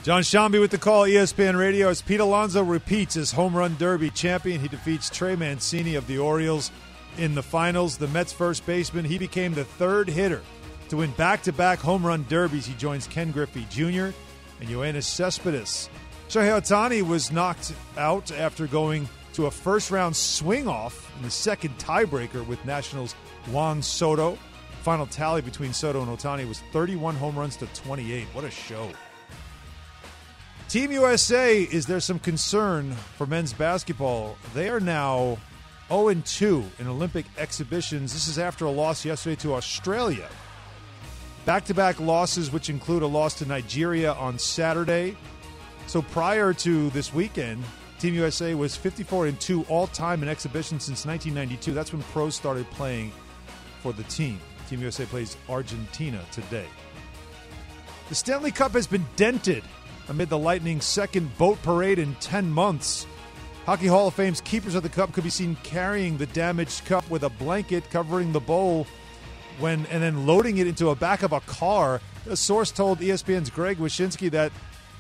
[0.02, 1.88] Jon Sciambi with the call, ESPN Radio.
[1.88, 6.18] As Pete Alonso repeats as home run derby champion, he defeats Trey Mancini of the
[6.18, 6.70] Orioles
[7.16, 7.96] in the finals.
[7.96, 10.42] The Mets first baseman, he became the third hitter
[10.88, 12.66] to win back-to-back home run derbies.
[12.66, 14.14] He joins Ken Griffey Jr.
[14.60, 15.88] and Yoenis Cespedes.
[16.28, 22.46] Shohei Ohtani was knocked out after going to a first-round swing-off in the second tiebreaker
[22.46, 23.14] with Nationals
[23.50, 24.38] Juan Soto.
[24.82, 28.26] Final tally between Soto and Ohtani was 31 home runs to 28.
[28.32, 28.90] What a show.
[30.68, 34.36] Team USA, is there some concern for men's basketball?
[34.54, 35.38] They are now
[35.88, 38.12] 0 2 in Olympic exhibitions.
[38.12, 40.28] This is after a loss yesterday to Australia.
[41.44, 45.14] Back to back losses, which include a loss to Nigeria on Saturday.
[45.86, 47.62] So prior to this weekend,
[47.98, 51.74] Team USA was 54 and 2 all time in exhibitions since 1992.
[51.74, 53.12] That's when pros started playing
[53.82, 54.40] for the team.
[54.70, 56.66] Team USA plays Argentina today.
[58.08, 59.64] The Stanley Cup has been dented
[60.08, 63.06] amid the Lightning's second boat parade in 10 months.
[63.66, 67.08] Hockey Hall of Fame's keepers of the cup could be seen carrying the damaged cup
[67.10, 68.86] with a blanket covering the bowl
[69.58, 72.00] when and then loading it into a back of a car.
[72.28, 74.52] A source told ESPN's Greg Wyshynski that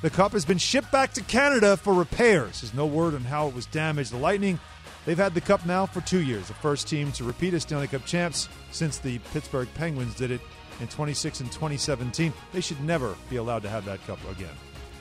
[0.02, 2.60] the cup has been shipped back to Canada for repairs.
[2.60, 4.12] There's no word on how it was damaged.
[4.12, 4.58] The Lightning,
[5.06, 7.86] they've had the cup now for two years, the first team to repeat as Stanley
[7.86, 10.42] Cup champs since the Pittsburgh Penguins did it
[10.80, 12.32] in 26 and 2017.
[12.52, 14.52] They should never be allowed to have that cup again.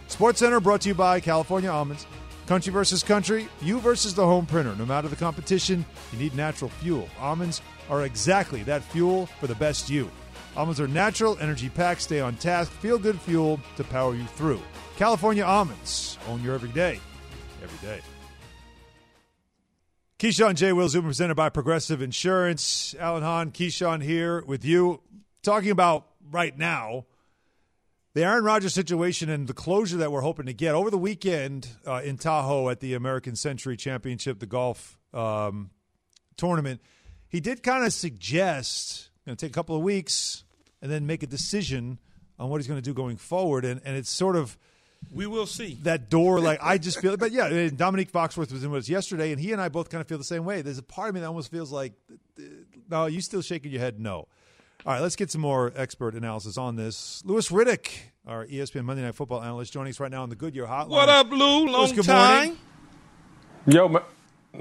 [0.07, 2.05] Sports Center brought to you by California Almonds.
[2.45, 4.75] Country versus country, you versus the home printer.
[4.75, 7.07] No matter the competition, you need natural fuel.
[7.19, 10.09] Almonds are exactly that fuel for the best you.
[10.55, 14.61] Almonds are natural, energy packed, stay on task, feel good fuel to power you through.
[14.97, 16.17] California Almonds.
[16.27, 16.99] Own your everyday.
[17.63, 18.01] Every day.
[20.19, 20.71] Keyshawn J.
[20.71, 22.95] Will Zubin presented by Progressive Insurance.
[22.99, 25.01] Alan Hahn, Keyshawn here with you.
[25.41, 27.05] Talking about right now
[28.13, 31.67] the Aaron Rodgers situation and the closure that we're hoping to get over the weekend
[31.85, 35.71] uh, in Tahoe at the American Century Championship, the golf um,
[36.37, 36.79] tournament.
[37.33, 40.43] He did kind of suggest going to take a couple of weeks
[40.81, 41.97] and then make a decision
[42.39, 44.57] on what he's going to do going forward, and and it's sort of
[45.11, 45.79] We will see.
[45.83, 46.39] that door.
[46.39, 49.51] Like I just feel, but yeah, Dominique Foxworth was in with us yesterday, and he
[49.51, 50.61] and I both kind of feel the same way.
[50.61, 51.93] There's a part of me that almost feels like,
[52.89, 54.27] no, you still shaking your head, no.
[54.85, 57.23] All right, let's get some more expert analysis on this.
[57.25, 57.89] Louis Riddick,
[58.27, 60.89] our ESPN Monday Night Football analyst, joining us right now on the Goodyear Hotline.
[60.89, 61.37] What up, Lou?
[61.65, 62.35] Louis, Long good time.
[62.47, 62.57] morning.
[63.67, 64.01] Yo, ma-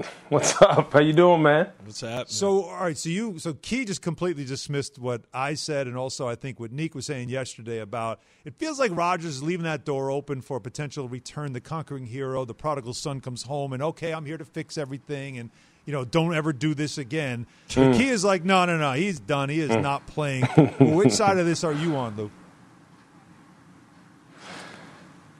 [0.29, 0.93] what's up?
[0.93, 1.69] How you doing, man?
[1.83, 2.25] What's happening?
[2.27, 6.27] So, all right, so you, so Key just completely dismissed what I said, and also
[6.27, 9.85] I think what Neek was saying yesterday about it feels like Rodgers is leaving that
[9.85, 13.83] door open for a potential return, the conquering hero, the prodigal son comes home, and
[13.83, 15.51] okay, I'm here to fix everything, and
[15.85, 17.45] you know, don't ever do this again.
[17.75, 17.93] But hmm.
[17.93, 19.49] Key is like, no, no, no, he's done.
[19.49, 19.81] He is hmm.
[19.81, 20.47] not playing.
[20.57, 22.31] well, which side of this are you on, Luke?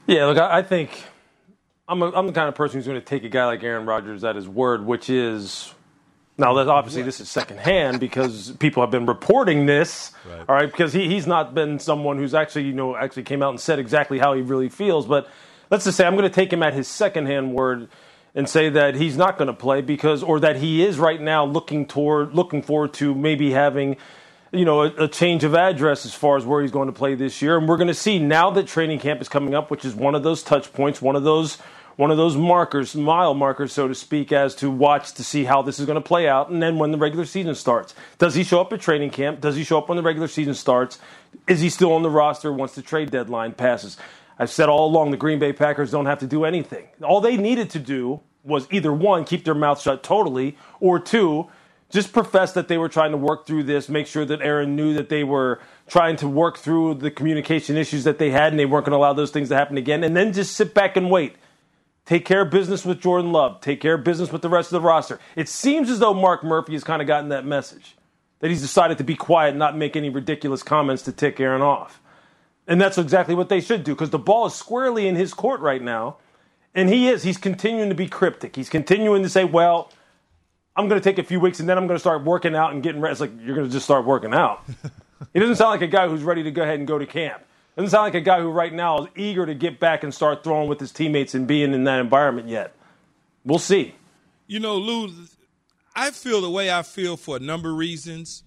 [0.06, 1.02] Yeah, look, I, I think
[1.88, 3.86] I'm, a, I'm the kind of person who's going to take a guy like Aaron
[3.86, 5.72] Rodgers at his word, which is
[6.38, 10.44] now that obviously this is secondhand because people have been reporting this, Right.
[10.48, 10.70] all right?
[10.70, 13.78] Because he, he's not been someone who's actually you know actually came out and said
[13.78, 15.06] exactly how he really feels.
[15.06, 15.28] But
[15.70, 17.88] let's just say I'm going to take him at his secondhand word
[18.34, 21.44] and say that he's not going to play because or that he is right now
[21.44, 23.96] looking toward looking forward to maybe having
[24.54, 27.14] you know, a, a change of address as far as where he's going to play
[27.14, 27.58] this year.
[27.58, 30.14] And we're going to see now that training camp is coming up, which is one
[30.14, 31.58] of those touch points, one of those
[31.96, 35.62] one of those markers, mile markers, so to speak, as to watch to see how
[35.62, 36.50] this is going to play out.
[36.50, 39.40] And then when the regular season starts, does he show up at training camp?
[39.40, 40.98] Does he show up when the regular season starts?
[41.46, 43.96] Is he still on the roster once the trade deadline passes?
[44.38, 46.88] I've said all along the Green Bay Packers don't have to do anything.
[47.02, 51.48] All they needed to do was either one, keep their mouth shut totally, or two,
[51.94, 54.94] just profess that they were trying to work through this, make sure that Aaron knew
[54.94, 58.66] that they were trying to work through the communication issues that they had and they
[58.66, 61.08] weren't going to allow those things to happen again, and then just sit back and
[61.08, 61.36] wait.
[62.04, 63.60] Take care of business with Jordan Love.
[63.60, 65.20] Take care of business with the rest of the roster.
[65.36, 67.96] It seems as though Mark Murphy has kind of gotten that message
[68.40, 71.62] that he's decided to be quiet and not make any ridiculous comments to tick Aaron
[71.62, 72.02] off.
[72.66, 75.60] And that's exactly what they should do because the ball is squarely in his court
[75.60, 76.16] right now.
[76.74, 77.22] And he is.
[77.22, 78.56] He's continuing to be cryptic.
[78.56, 79.92] He's continuing to say, well,
[80.76, 82.72] I'm going to take a few weeks and then I'm going to start working out
[82.72, 83.12] and getting ready.
[83.12, 84.64] It's like, you're going to just start working out.
[85.32, 87.42] he doesn't sound like a guy who's ready to go ahead and go to camp.
[87.76, 90.44] Doesn't sound like a guy who right now is eager to get back and start
[90.44, 92.74] throwing with his teammates and being in that environment yet.
[93.44, 93.94] We'll see.
[94.46, 95.12] You know, Lou,
[95.94, 98.42] I feel the way I feel for a number of reasons.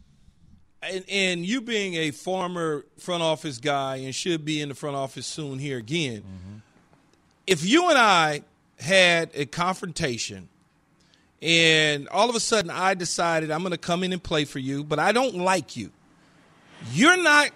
[0.82, 4.96] And, and you being a former front office guy and should be in the front
[4.96, 6.58] office soon here again, mm-hmm.
[7.48, 8.44] if you and I
[8.80, 10.50] had a confrontation
[11.42, 14.60] and all of a sudden I decided I'm going to come in and play for
[14.60, 15.92] you, but I don't like you,
[16.94, 17.52] you're not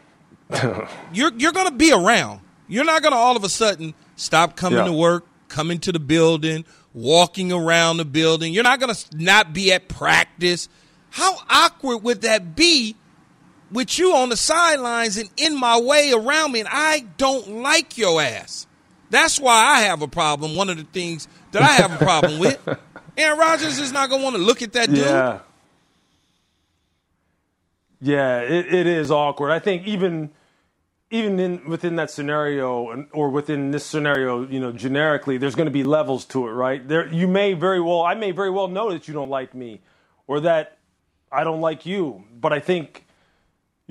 [1.14, 2.42] you're you're going to be around.
[2.68, 4.86] You're not going to all of a sudden stop coming Yeah.
[4.86, 6.64] to work, coming to the building,
[6.94, 8.54] walking around the building.
[8.54, 10.70] You're not going to not be at practice.
[11.10, 12.96] How awkward would that be
[13.72, 16.62] with you on the sidelines and in my way around me?
[16.62, 18.68] And I don't like your ass.
[19.10, 20.56] That's why I have a problem.
[20.56, 22.58] One of the things that I have a problem with.
[23.18, 25.00] Aaron Rodgers is not going to want to look at that dude.
[25.00, 25.40] Yeah.
[28.00, 29.52] Yeah, it, it is awkward.
[29.52, 30.32] I think even
[31.12, 35.72] even in within that scenario or within this scenario, you know, generically, there's going to
[35.72, 36.88] be levels to it, right?
[36.88, 39.82] There, you may very well, I may very well know that you don't like me,
[40.26, 40.78] or that
[41.32, 43.06] I don't like you, but I think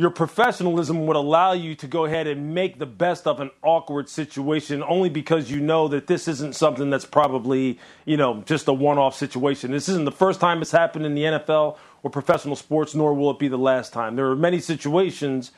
[0.01, 4.09] your professionalism would allow you to go ahead and make the best of an awkward
[4.09, 8.73] situation only because you know that this isn't something that's probably, you know, just a
[8.73, 9.71] one off situation.
[9.71, 13.31] This isn't the first time it's happened in the NFL or professional sports, nor will
[13.33, 14.17] it be the last time.
[14.17, 15.51] There are many situations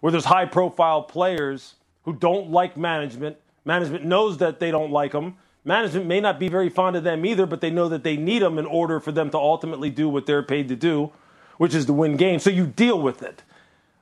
[0.00, 3.36] where there's high profile players who don't like management.
[3.64, 5.36] Management knows that they don't like them.
[5.64, 8.42] Management may not be very fond of them either, but they know that they need
[8.42, 11.12] them in order for them to ultimately do what they're paid to do,
[11.58, 12.42] which is to win games.
[12.42, 13.44] So you deal with it.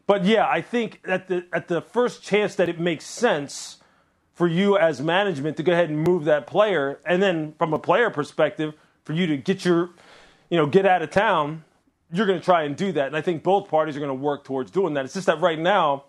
[0.06, 3.78] But yeah, I think at the at the first chance that it makes sense
[4.34, 7.78] for you as management to go ahead and move that player, and then from a
[7.78, 9.90] player perspective, for you to get your,
[10.48, 11.64] you know, get out of town,
[12.12, 13.08] you're going to try and do that.
[13.08, 15.04] And I think both parties are going to work towards doing that.
[15.04, 16.04] It's just that right now,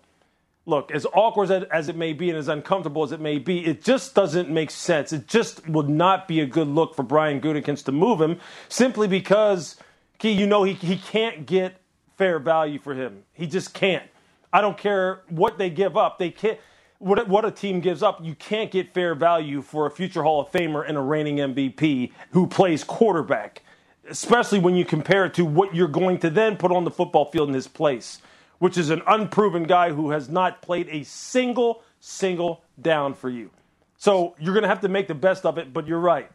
[0.66, 3.82] look, as awkward as, it may be and as uncomfortable as it may be, it
[3.82, 5.12] just doesn't make sense.
[5.12, 9.08] It just would not be a good look for Brian Gutekunst to move him simply
[9.08, 9.76] because,
[10.18, 11.80] Key, you know, he, he can't get
[12.16, 13.24] fair value for him.
[13.32, 14.04] He just can't.
[14.52, 16.18] I don't care what they give up.
[16.18, 16.58] They can't.
[16.98, 20.40] What, what a team gives up, you can't get fair value for a future Hall
[20.40, 23.62] of Famer and a reigning MVP who plays quarterback,
[24.08, 27.26] especially when you compare it to what you're going to then put on the football
[27.26, 28.22] field in his place,
[28.58, 33.50] which is an unproven guy who has not played a single, single down for you.
[33.98, 36.30] So you're going to have to make the best of it, but you're right.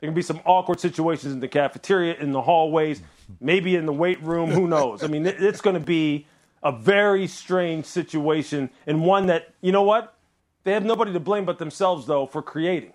[0.00, 3.02] There can be some awkward situations in the cafeteria, in the hallways,
[3.40, 4.50] maybe in the weight room.
[4.50, 5.04] Who knows?
[5.04, 6.26] I mean, it's going to be
[6.62, 10.14] a very strange situation and one that, you know what?
[10.64, 12.92] They have nobody to blame but themselves, though, for creating.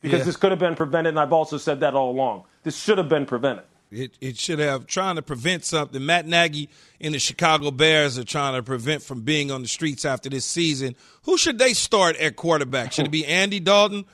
[0.00, 0.24] Because Yeah.
[0.26, 2.44] this could have been prevented, and I've also said that all along.
[2.62, 3.64] This should have been prevented.
[3.90, 6.04] It, it should have trying to prevent something.
[6.04, 6.68] Matt Nagy
[7.00, 10.44] and the Chicago Bears are trying to prevent from being on the streets after this
[10.44, 10.96] season.
[11.22, 12.92] Who should they start at quarterback?
[12.92, 14.04] Should it be Andy Dalton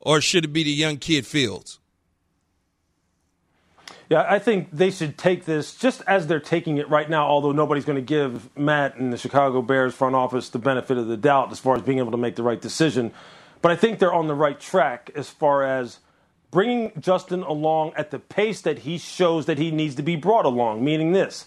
[0.00, 1.80] or should it be the young kid Fields?
[4.12, 7.52] Yeah, I think they should take this just as they're taking it right now, although
[7.52, 11.16] nobody's going to give Matt and the Chicago Bears front office the benefit of the
[11.16, 13.10] doubt as far as being able to make the right decision.
[13.62, 16.00] But I think they're on the right track as far as
[16.50, 20.44] bringing Justin along at the pace that he shows that he needs to be brought
[20.44, 21.46] along, meaning this.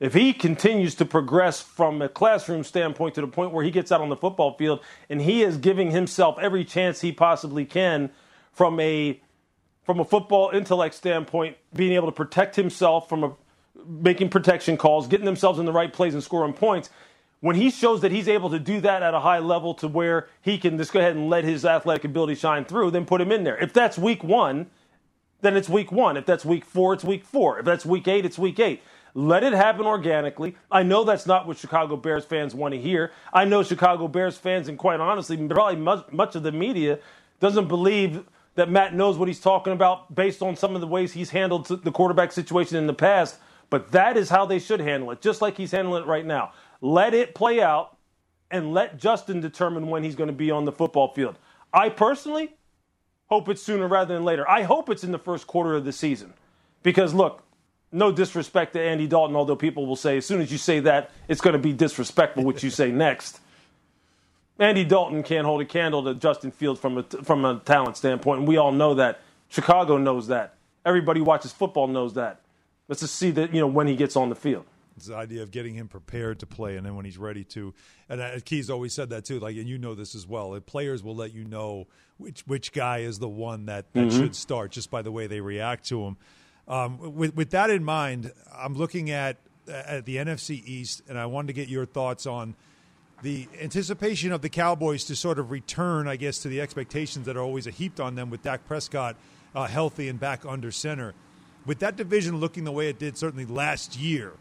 [0.00, 3.92] If he continues to progress from a classroom standpoint to the point where he gets
[3.92, 8.10] out on the football field and he is giving himself every chance he possibly can
[8.52, 9.20] from a
[9.84, 13.32] from a football intellect standpoint, being able to protect himself from a,
[13.86, 16.90] making protection calls, getting themselves in the right plays and scoring points.
[17.40, 20.28] When he shows that he's able to do that at a high level to where
[20.40, 23.32] he can just go ahead and let his athletic ability shine through, then put him
[23.32, 23.58] in there.
[23.58, 24.70] If that's week one,
[25.40, 26.16] then it's week one.
[26.16, 27.58] If that's week four, it's week four.
[27.58, 28.80] If that's week eight, it's week eight.
[29.14, 30.54] Let it happen organically.
[30.70, 33.10] I know that's not what Chicago Bears fans want to hear.
[33.32, 37.00] I know Chicago Bears fans, and quite honestly, probably much, much of the media
[37.40, 41.12] doesn't believe that Matt knows what he's talking about based on some of the ways
[41.12, 43.38] he's handled the quarterback situation in the past.
[43.70, 46.52] But that is how they should handle it, just like he's handling it right now.
[46.82, 47.96] Let it play out
[48.50, 51.38] and let Justin determine when he's going to be on the football field.
[51.72, 52.54] I personally
[53.30, 54.48] hope it's sooner rather than later.
[54.48, 56.34] I hope it's in the first quarter of the season.
[56.82, 57.42] Because, look,
[57.90, 61.10] no disrespect to Andy Dalton, although people will say as soon as you say that,
[61.28, 63.40] it's going to be disrespectful what you say next.
[64.62, 68.40] Andy Dalton can't hold a candle to Justin Fields from a, from a talent standpoint,
[68.40, 69.20] and we all know that.
[69.48, 70.54] Chicago knows that.
[70.86, 72.40] Everybody who watches football knows that.
[72.88, 74.64] Let's just see that you know when he gets on the field.
[74.96, 77.74] It's the idea of getting him prepared to play, and then when he's ready to.
[78.08, 79.40] And uh, Keys always said that too.
[79.40, 80.58] Like, and you know this as well.
[80.60, 81.86] Players will let you know
[82.18, 84.16] which which guy is the one that, that Mhm.
[84.16, 86.16] should start just by the way they react to him.
[86.68, 91.26] Um, with with that in mind, I'm looking at at the NFC East, and I
[91.26, 92.54] wanted to get your thoughts on
[93.22, 97.36] the anticipation of the Cowboys to sort of return, I guess, to the expectations that
[97.36, 99.16] are always heaped on them with Dak Prescott
[99.54, 101.14] uh, healthy and back under center.
[101.64, 104.32] With that division looking the way it did certainly last year,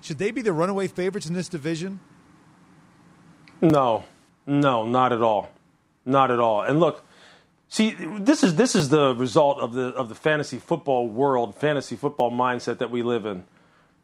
[0.00, 2.00] should they be the runaway favorites in this division?
[3.60, 4.04] No,
[4.44, 5.50] no, not at all,
[6.04, 6.62] not at all.
[6.62, 7.04] And look,
[7.68, 11.96] see, this is this is the result of the of the fantasy football world, fantasy
[11.96, 13.44] football mindset that we live in.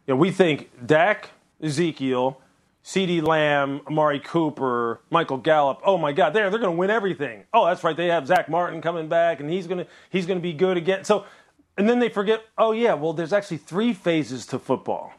[0.06, 2.40] You know, we think Dak, Ezekiel,
[2.84, 5.80] CeeDee Lamb, Amari Cooper, Michael Gallup.
[5.84, 7.44] Oh my God, they're they're going to win everything.
[7.52, 7.96] Oh, that's right.
[7.96, 11.04] They have Zack Martin coming back, and he's gonna he's gonna be good again.
[11.04, 11.24] So,
[11.78, 12.44] and then they forget.
[12.58, 15.12] Oh yeah, well, there's actually three phases to football.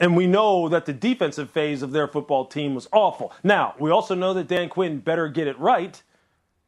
[0.00, 3.32] And we know that the defensive phase of their football team was awful.
[3.44, 6.02] Now, we also know that Dan Quinn better get it right.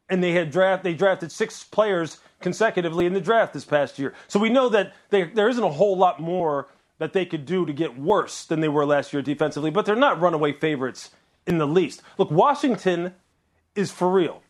[0.07, 4.13] And they had draft they drafted six players consecutively in the draft this past year.
[4.27, 6.67] So we know that they, there isn't a whole lot more
[6.97, 9.95] that they could do to get worse than they were last year defensively, but they're
[9.95, 11.11] not runaway favorites
[11.45, 12.01] in the least.
[12.17, 13.13] Look, Washington
[13.75, 14.41] is for real.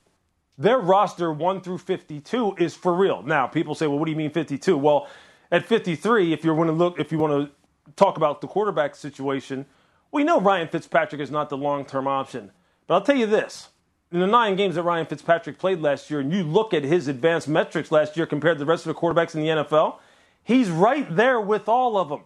[0.57, 3.21] Their roster 1 through 52 is for real.
[3.23, 5.07] Now, people say, "Well, what do you mean 52?" Well,
[5.51, 8.95] at 53, if you want to look if you want to talk about the quarterback
[8.95, 9.65] situation,
[10.11, 12.51] we know Ryan Fitzpatrick is not the long-term option.
[12.87, 13.69] But I'll tell you this,
[14.11, 17.07] in the 9 games that Ryan Fitzpatrick played last year and you look at his
[17.07, 19.99] advanced metrics last year compared to the rest of the quarterbacks in the NFL,
[20.43, 22.21] he's right there with all of them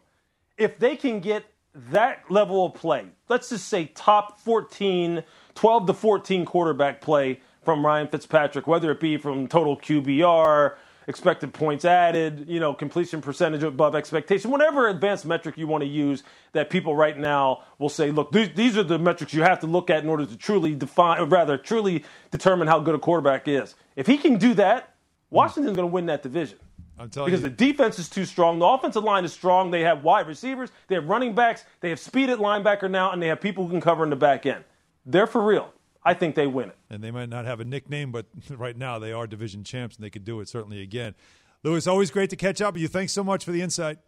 [0.60, 5.24] if they can get that level of play, let's just say top 14,
[5.55, 10.76] 12 to 14 quarterback play from Ryan Fitzpatrick, whether it be from total QBR,
[11.07, 15.88] expected points added, you know, completion percentage above expectation, whatever advanced metric you want to
[15.88, 19.60] use that people right now will say, look, these, these are the metrics you have
[19.60, 22.99] to look at in order to truly define, or rather, truly determine how good a
[22.99, 23.76] quarterback is.
[23.95, 24.93] If he can do that,
[25.32, 26.60] Washington's going to win that division.
[27.00, 27.50] I'm telling because you.
[27.50, 28.60] the defense is too strong.
[28.60, 29.72] The offensive line is strong.
[29.72, 30.70] They have wide receivers.
[30.88, 31.64] They have running backs.
[31.80, 34.16] They have speed at linebacker now, and they have people who can cover in the
[34.18, 34.66] back end.
[35.06, 35.72] They're for real.
[36.04, 36.78] I think they win it.
[36.89, 40.04] and they might not have a nickname, but right now they are division champs, and
[40.04, 41.16] they could do it certainly again.
[41.64, 42.88] Louis, always great to catch up with you.
[42.88, 44.00] Thanks so much for the insight.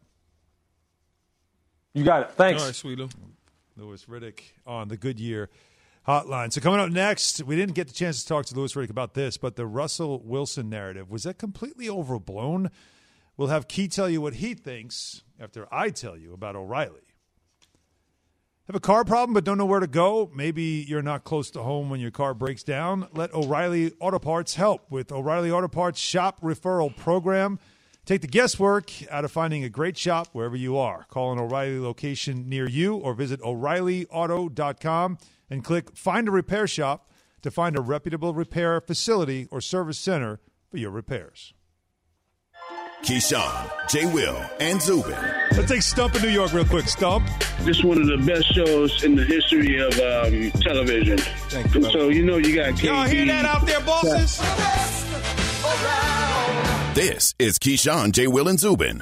[1.93, 2.31] You got it.
[2.31, 2.61] Thanks.
[2.61, 3.11] All right, Sweeto.
[3.75, 5.49] Louis Riddick on the Goodyear
[6.07, 6.51] Hotline.
[6.51, 9.13] So coming up next, we didn't get the chance to talk to Louis Riddick about
[9.13, 12.71] this, but the Russell Wilson narrative was that completely overblown?
[13.37, 17.01] We'll have Key tell you what he thinks after I tell you about O'Reilly.
[18.65, 20.31] Have a car problem but don't know where to go?
[20.33, 23.07] Maybe you're not close to home when your car breaks down?
[23.13, 27.59] Let O'Reilly Auto Parts help with O'Reilly Auto Parts shop referral program.
[28.05, 31.05] Take the guesswork out of finding a great shop wherever you are.
[31.09, 35.17] Call an O'Reilly location near you or visit o'reillyauto.com
[35.51, 37.11] and click Find a Repair Shop
[37.43, 40.39] to find a reputable repair facility or service center
[40.69, 41.53] for your repairs.
[43.03, 44.05] Keyshawn, J.
[44.05, 45.17] Will, and Zubin.
[45.51, 46.87] Let's take Stump in New York real quick.
[46.87, 47.27] Stump.
[47.61, 51.17] This is one of the best shows in the history of um, television.
[51.17, 52.83] Thank you, so you know you got KD.
[52.83, 54.37] Y'all hear that out there, bosses?
[56.93, 58.27] This is Keyshawn, J.
[58.27, 59.01] Will, and Zubin.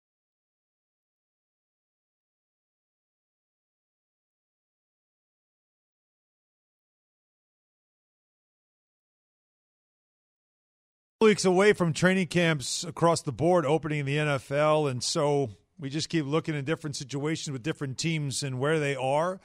[11.31, 15.89] Weeks away from training camps across the board opening in the NFL, and so we
[15.89, 19.39] just keep looking at different situations with different teams and where they are.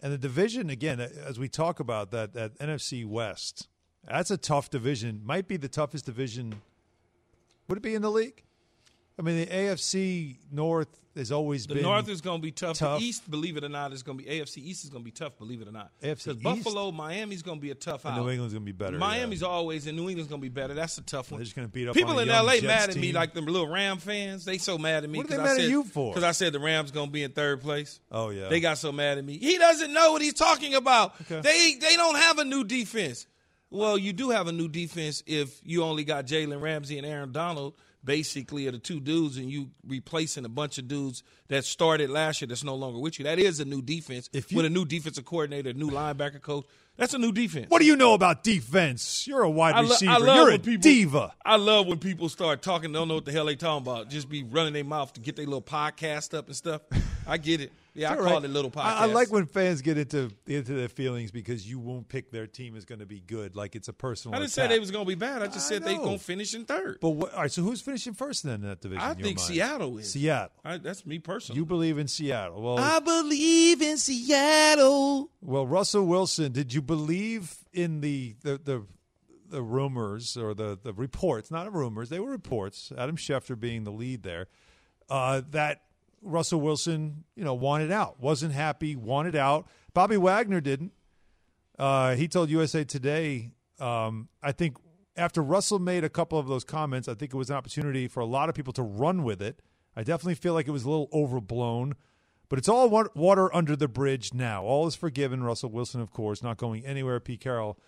[0.00, 3.68] And the division, again, as we talk about that, that NFC West,
[4.08, 5.20] that's a tough division.
[5.22, 6.62] Might be the toughest division.
[7.68, 8.42] Would it be in the league?
[9.18, 12.50] I mean, the AFC North has always The been The North is going to be
[12.50, 12.76] tough.
[12.78, 12.98] tough.
[12.98, 15.04] The East, believe it or not, is going to be AFC East is going to
[15.04, 15.38] be tough.
[15.38, 18.24] Believe it or not, because Buffalo, Miami's going to be a tough And out.
[18.24, 19.46] New England's gonna be better, Miami's yeah.
[19.46, 20.74] always and New England's going to be better.
[20.74, 21.38] That's a tough one.
[21.38, 23.68] They're just gonna beat up People in LA Jets mad at me like them little
[23.68, 24.44] Ram fans.
[24.44, 25.18] They so mad at me.
[25.18, 26.12] What are they I mad at you for?
[26.12, 28.00] Because I said the Rams going to be in third place.
[28.10, 29.38] Oh yeah, They got so mad at me.
[29.38, 31.14] He doesn't know what he's talking about.
[31.20, 31.40] Okay.
[31.40, 33.28] They they don't have a new defense.
[33.70, 37.32] Well, you do have a new defense if you only got Jalen Ramsey and Aaron
[37.32, 42.10] Donald, basically, are the two dudes, and you replacing a bunch of dudes that started
[42.10, 43.24] last year that's no longer with you.
[43.24, 46.40] That is a new defense If you- with a new defensive coordinator, a new linebacker
[46.42, 46.66] coach.
[46.96, 47.66] That's a new defense.
[47.70, 49.26] What do you know about defense?
[49.26, 50.12] You're a wide lo- receiver.
[50.12, 51.34] I You're a people, diva.
[51.44, 54.10] I love when people start talking, They don't know what the hell they talking about.
[54.10, 56.82] Just be running their mouth to get their little podcast up and stuff.
[57.26, 57.72] I get it.
[57.96, 58.44] Yeah, I It's all call right.
[58.44, 58.84] it little podcast.
[58.84, 62.48] I, I like when fans get into into their feelings because you won't pick their
[62.48, 64.34] team is going to be good, like it's a personal.
[64.34, 64.64] I didn't attack.
[64.64, 65.42] say they was going to be bad.
[65.42, 66.02] I just I said they know.
[66.02, 66.98] going to finish in third.
[67.00, 69.00] But what, all right, so who's finishing first then in that division?
[69.00, 69.40] I think mind?
[69.40, 70.12] Seattle is.
[70.12, 70.50] Seattle.
[70.64, 71.56] I, that's me personally.
[71.60, 72.60] You believe in Seattle?
[72.60, 75.30] Well, I believe in Seattle.
[75.40, 76.50] well, Russell Wilson.
[76.50, 78.86] Did you believe in the the the,
[79.48, 81.52] the rumors or the the reports?
[81.52, 82.90] Not rumors; they were reports.
[82.98, 84.48] Adam Schefter being the lead there.
[85.08, 85.82] Uh, that
[86.24, 89.68] Russell Wilson, you know, wanted out, wasn't happy, wanted out.
[89.92, 90.92] Bobby Wagner didn't.
[91.78, 94.76] Uh, he told USA Today, um, I think
[95.16, 98.20] after Russell made a couple of those comments, I think it was an opportunity for
[98.20, 99.60] a lot of people to run with it.
[99.96, 101.94] I definitely feel like it was a little overblown,
[102.48, 104.64] but it's all water under the bridge now.
[104.64, 105.42] All is forgiven.
[105.44, 107.20] Russell Wilson, of course, not going anywhere.
[107.20, 107.78] Pete Carroll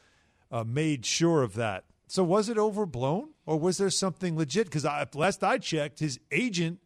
[0.51, 1.85] uh, made sure of that.
[2.07, 4.67] So was it overblown, or was there something legit?
[4.67, 4.85] Because
[5.15, 6.79] last I checked, his agent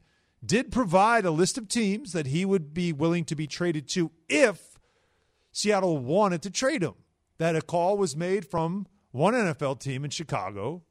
[0.45, 4.11] did provide a list of teams that he would be willing to be traded to
[4.29, 4.79] if
[5.53, 6.95] Seattle wanted to trade him.
[7.39, 10.83] That a call was made from one NFL team in Chicago.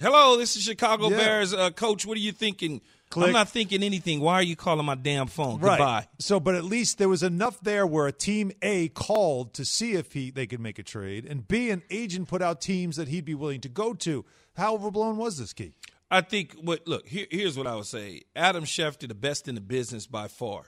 [0.00, 1.16] Hello, this is Chicago Yeah.
[1.16, 2.06] Bears uh, coach.
[2.06, 2.80] What are you thinking?
[3.10, 3.28] Click.
[3.28, 4.20] I'm not thinking anything.
[4.20, 5.58] Why are you calling my damn phone?
[5.60, 6.06] Goodbye.
[6.18, 9.94] So, but at least there was enough there where a team A called to see
[9.94, 13.08] if he they could make a trade, and B an agent put out teams that
[13.08, 14.24] he'd be willing to go to.
[14.56, 15.72] How overblown was this, Key?
[16.10, 18.22] I think what look here, here's what I would say.
[18.34, 20.62] Adam Schefter, the best in the business by far.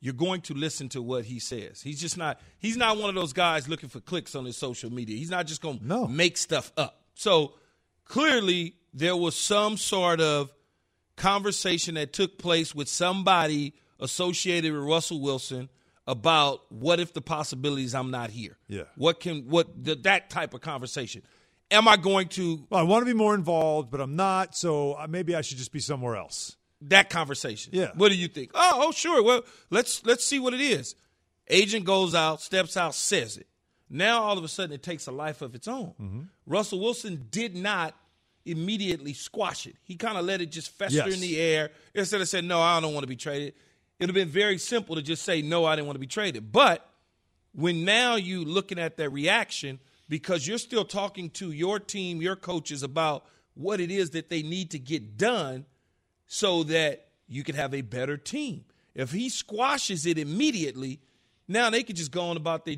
[0.00, 1.80] You're going to listen to what he says.
[1.80, 2.38] He's just not.
[2.58, 5.16] He's not one of those guys looking for clicks on his social media.
[5.16, 6.06] He's not just going to No.
[6.06, 7.00] make stuff up.
[7.14, 7.54] So
[8.04, 10.52] clearly, there was some sort of
[11.16, 15.68] conversation that took place with somebody associated with Russell Wilson
[16.06, 18.58] about what if the possibilities I'm not here.
[18.68, 18.82] Yeah.
[18.96, 21.22] What can what th- that type of conversation.
[21.70, 24.54] Am I going to Well, I want to be more involved, but I'm not.
[24.56, 26.56] So uh, maybe I should just be somewhere else.
[26.82, 27.72] that conversation.
[27.74, 27.90] Yeah.
[27.94, 28.50] What do you think?
[28.54, 29.22] Oh, oh, sure.
[29.22, 30.94] Well, let's let's see what it is.
[31.48, 33.46] Agent goes out, steps out, says it.
[33.90, 35.94] Now all of a sudden it takes a life of its own.
[36.00, 36.20] Mm-hmm.
[36.46, 37.94] Russell Wilson did not
[38.46, 39.76] immediately squash it.
[39.84, 41.14] He kind of let it just fester Yes.
[41.14, 43.54] in the air instead of saying, "No, I don't want to be traded."
[43.98, 46.50] It'd have been very simple to just say, "No, I didn't want to be traded."
[46.52, 46.86] But
[47.52, 49.78] when now you looking at that reaction
[50.08, 53.24] because you're still talking to your team, your coaches about
[53.54, 55.64] what it is that they need to get done
[56.26, 58.64] so that you can have a better team.
[58.94, 61.00] If he squashes it immediately,
[61.48, 62.76] now they could just go on about their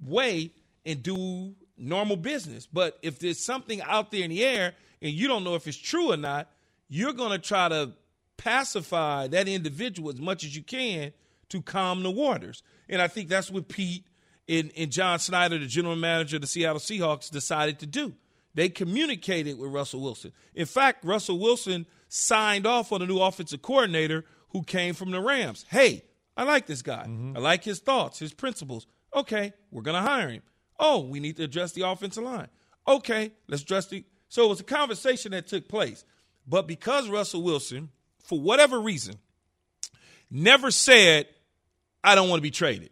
[0.00, 0.52] way
[0.84, 2.66] and do normal business.
[2.66, 5.76] But if there's something out there in the air and you don't know if it's
[5.76, 6.50] true or not,
[6.88, 7.92] you're going to try to
[8.36, 11.12] pacify that individual as much as you can
[11.50, 12.62] to calm the waters.
[12.88, 14.04] And I think that's what Pete
[14.48, 18.14] and, and John Schneider, the general manager of the Seattle Seahawks, decided to do.
[18.54, 20.32] They communicated with Russell Wilson.
[20.54, 25.20] In fact, Russell Wilson signed off on a new offensive coordinator who came from the
[25.20, 25.64] Rams.
[25.68, 26.04] Hey,
[26.36, 27.04] I like this guy.
[27.06, 27.36] Mm-hmm.
[27.36, 28.86] I like his thoughts, his principles.
[29.14, 30.42] Okay, we're going to hire him.
[30.78, 32.48] Oh, we need to address the offensive line.
[32.86, 34.04] Okay, let's address the.
[34.28, 36.04] So it was a conversation that took place.
[36.46, 37.90] But because Russell Wilson,
[38.22, 39.16] for whatever reason,
[40.30, 41.26] never said,
[42.02, 42.90] I don't want to be traded,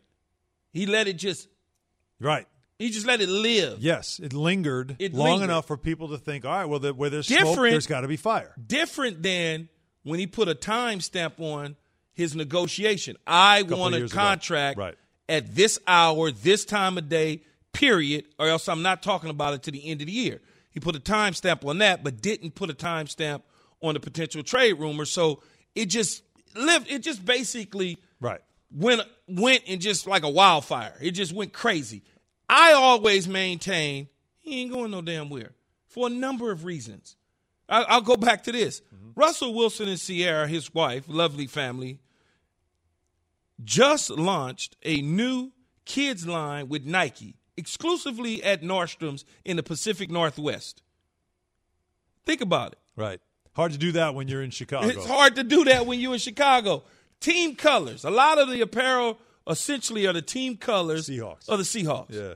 [0.77, 1.49] he let it just,
[2.21, 2.47] Right.
[2.79, 3.79] he just let it live.
[3.81, 5.45] Yes, it lingered It long lingered.
[5.45, 8.03] enough for people to think, all right, well, the, where there's smoke, Different- there's got
[8.03, 8.55] to be fire.
[8.67, 9.69] different than
[10.03, 11.77] when he put a timestamp on
[12.13, 13.17] his negotiation.
[13.27, 14.95] I want a contract Right.
[15.29, 19.63] at this hour, this time of day, period, or else I'm not talking about it
[19.65, 20.41] to the end of the year.
[20.71, 23.43] He put a timestamp on that, but didn't put a timestamp
[23.83, 25.05] on the potential trade rumor.
[25.05, 25.43] So
[25.75, 26.23] it just
[26.55, 26.91] lived.
[26.91, 27.99] It just basically.
[28.71, 30.95] Went went and just like a wildfire.
[31.01, 32.03] It just went crazy.
[32.49, 34.09] I always maintain
[34.41, 35.53] he ain't going no damn where
[35.87, 37.17] for a number of reasons.
[37.69, 38.81] I, I'll go back to this.
[38.95, 39.11] Mm-hmm.
[39.21, 42.01] Russell Wilson and Ciara, his wife, lovely family,
[43.65, 45.53] just launched a new
[45.85, 50.83] kids line with Nike exclusively at Nordstrom's in the Pacific Northwest.
[52.25, 52.79] Think about it.
[52.97, 53.21] Right.
[53.55, 54.87] Hard to do that when you're in Chicago.
[54.89, 56.85] It's hard to do that when you're in Chicago.
[57.21, 58.05] Team colors.
[58.05, 61.49] A lot of the apparel essentially are the team colors Seahawks.
[61.49, 62.11] of the Seahawks.
[62.11, 62.35] Yeah.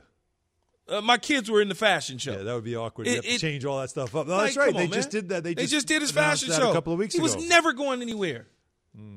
[0.87, 2.31] Uh, my kids were in the fashion show.
[2.33, 3.07] Yeah, that would be awkward.
[3.07, 4.27] It- you have to it- change all that stuff up.
[4.27, 4.65] No, Like, that's right.
[4.67, 5.21] come They on, just man.
[5.21, 5.43] did that.
[5.43, 7.27] They just, did his fashion show a couple of weeks he ago.
[7.27, 8.47] He was never going anywhere,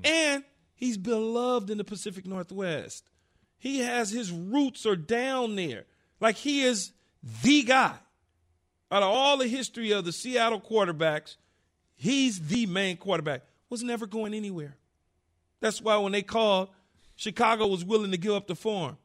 [0.05, 0.45] and
[0.75, 3.11] he's beloved in the Pacific Northwest.
[3.59, 5.87] He has his roots are down there.
[6.21, 6.93] Like he is
[7.43, 7.95] the guy.
[8.93, 11.37] Out of all the history of the Seattle quarterbacks,
[11.97, 13.43] he's the main quarterback.
[13.71, 14.77] Was never going anywhere.
[15.65, 16.69] That's why when they called,
[17.17, 18.99] Chicago was willing to give up the farm.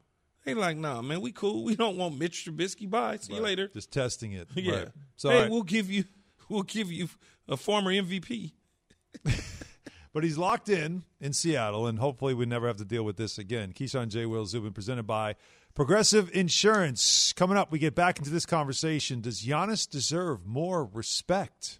[0.44, 1.64] They like, nah, man, we cool.
[1.64, 2.90] We don't want Mitch Trubisky.
[2.90, 3.16] Bye.
[3.16, 3.70] See you later.
[3.70, 4.50] just testing it.
[4.56, 4.74] Yeah.
[4.74, 4.88] Right.
[5.16, 5.50] So, hey, right.
[5.50, 6.04] we'll give you
[6.50, 7.08] we'll give you
[7.48, 8.52] a former MVP.
[10.14, 13.38] but he's locked in in Seattle, and hopefully we never have to deal with this
[13.38, 13.72] again.
[13.72, 14.26] Keyshawn J.
[14.26, 15.38] Will Zubin, presented by
[15.76, 17.32] Progressive Insurance.
[17.32, 19.22] Coming up, we get back into this conversation.
[19.22, 21.80] Does Giannis deserve more respect?